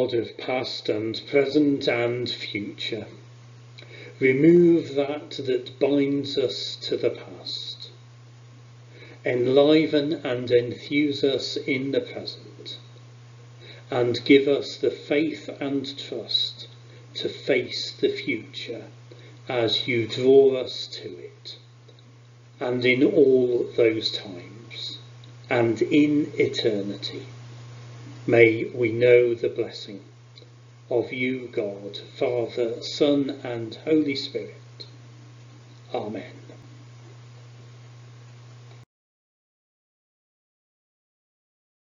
God 0.10 0.18
of 0.18 0.38
past 0.38 0.89
and 0.89 1.22
present 1.28 1.88
and 1.88 2.28
future, 2.28 3.05
remove 4.20 4.95
that 4.95 5.30
that 5.45 5.78
binds 5.78 6.36
us 6.36 6.76
to 6.78 6.97
the 6.97 7.12
past. 7.12 7.91
Enliven 9.24 10.14
and 10.24 10.49
enthuse 10.49 11.24
us 11.24 11.57
in 11.57 11.91
the 11.91 11.99
present, 11.99 12.80
and 13.91 14.26
give 14.26 14.47
us 14.47 14.78
the 14.78 14.89
faith 14.89 15.47
and 15.60 15.95
trust 15.95 16.66
to 17.14 17.30
face 17.30 17.91
the 17.91 18.10
future 18.10 18.86
as 19.47 19.88
you 19.88 20.07
draw 20.07 20.55
us 20.55 20.88
to 20.88 21.20
it, 21.20 21.57
and 22.60 22.84
in 22.84 23.03
all 23.03 23.70
those 23.76 24.10
times, 24.12 24.97
and 25.51 25.84
in 25.84 26.32
eternity, 26.39 27.28
may 28.30 28.66
we 28.66 28.92
know 28.92 29.34
the 29.34 29.50
blessing 29.50 30.02
of 30.90 31.12
you, 31.12 31.50
God, 31.52 31.98
Father, 32.16 32.82
Son, 32.84 33.40
and 33.44 33.74
Holy 33.86 34.16
Spirit. 34.16 34.86
Amen. 35.94 36.39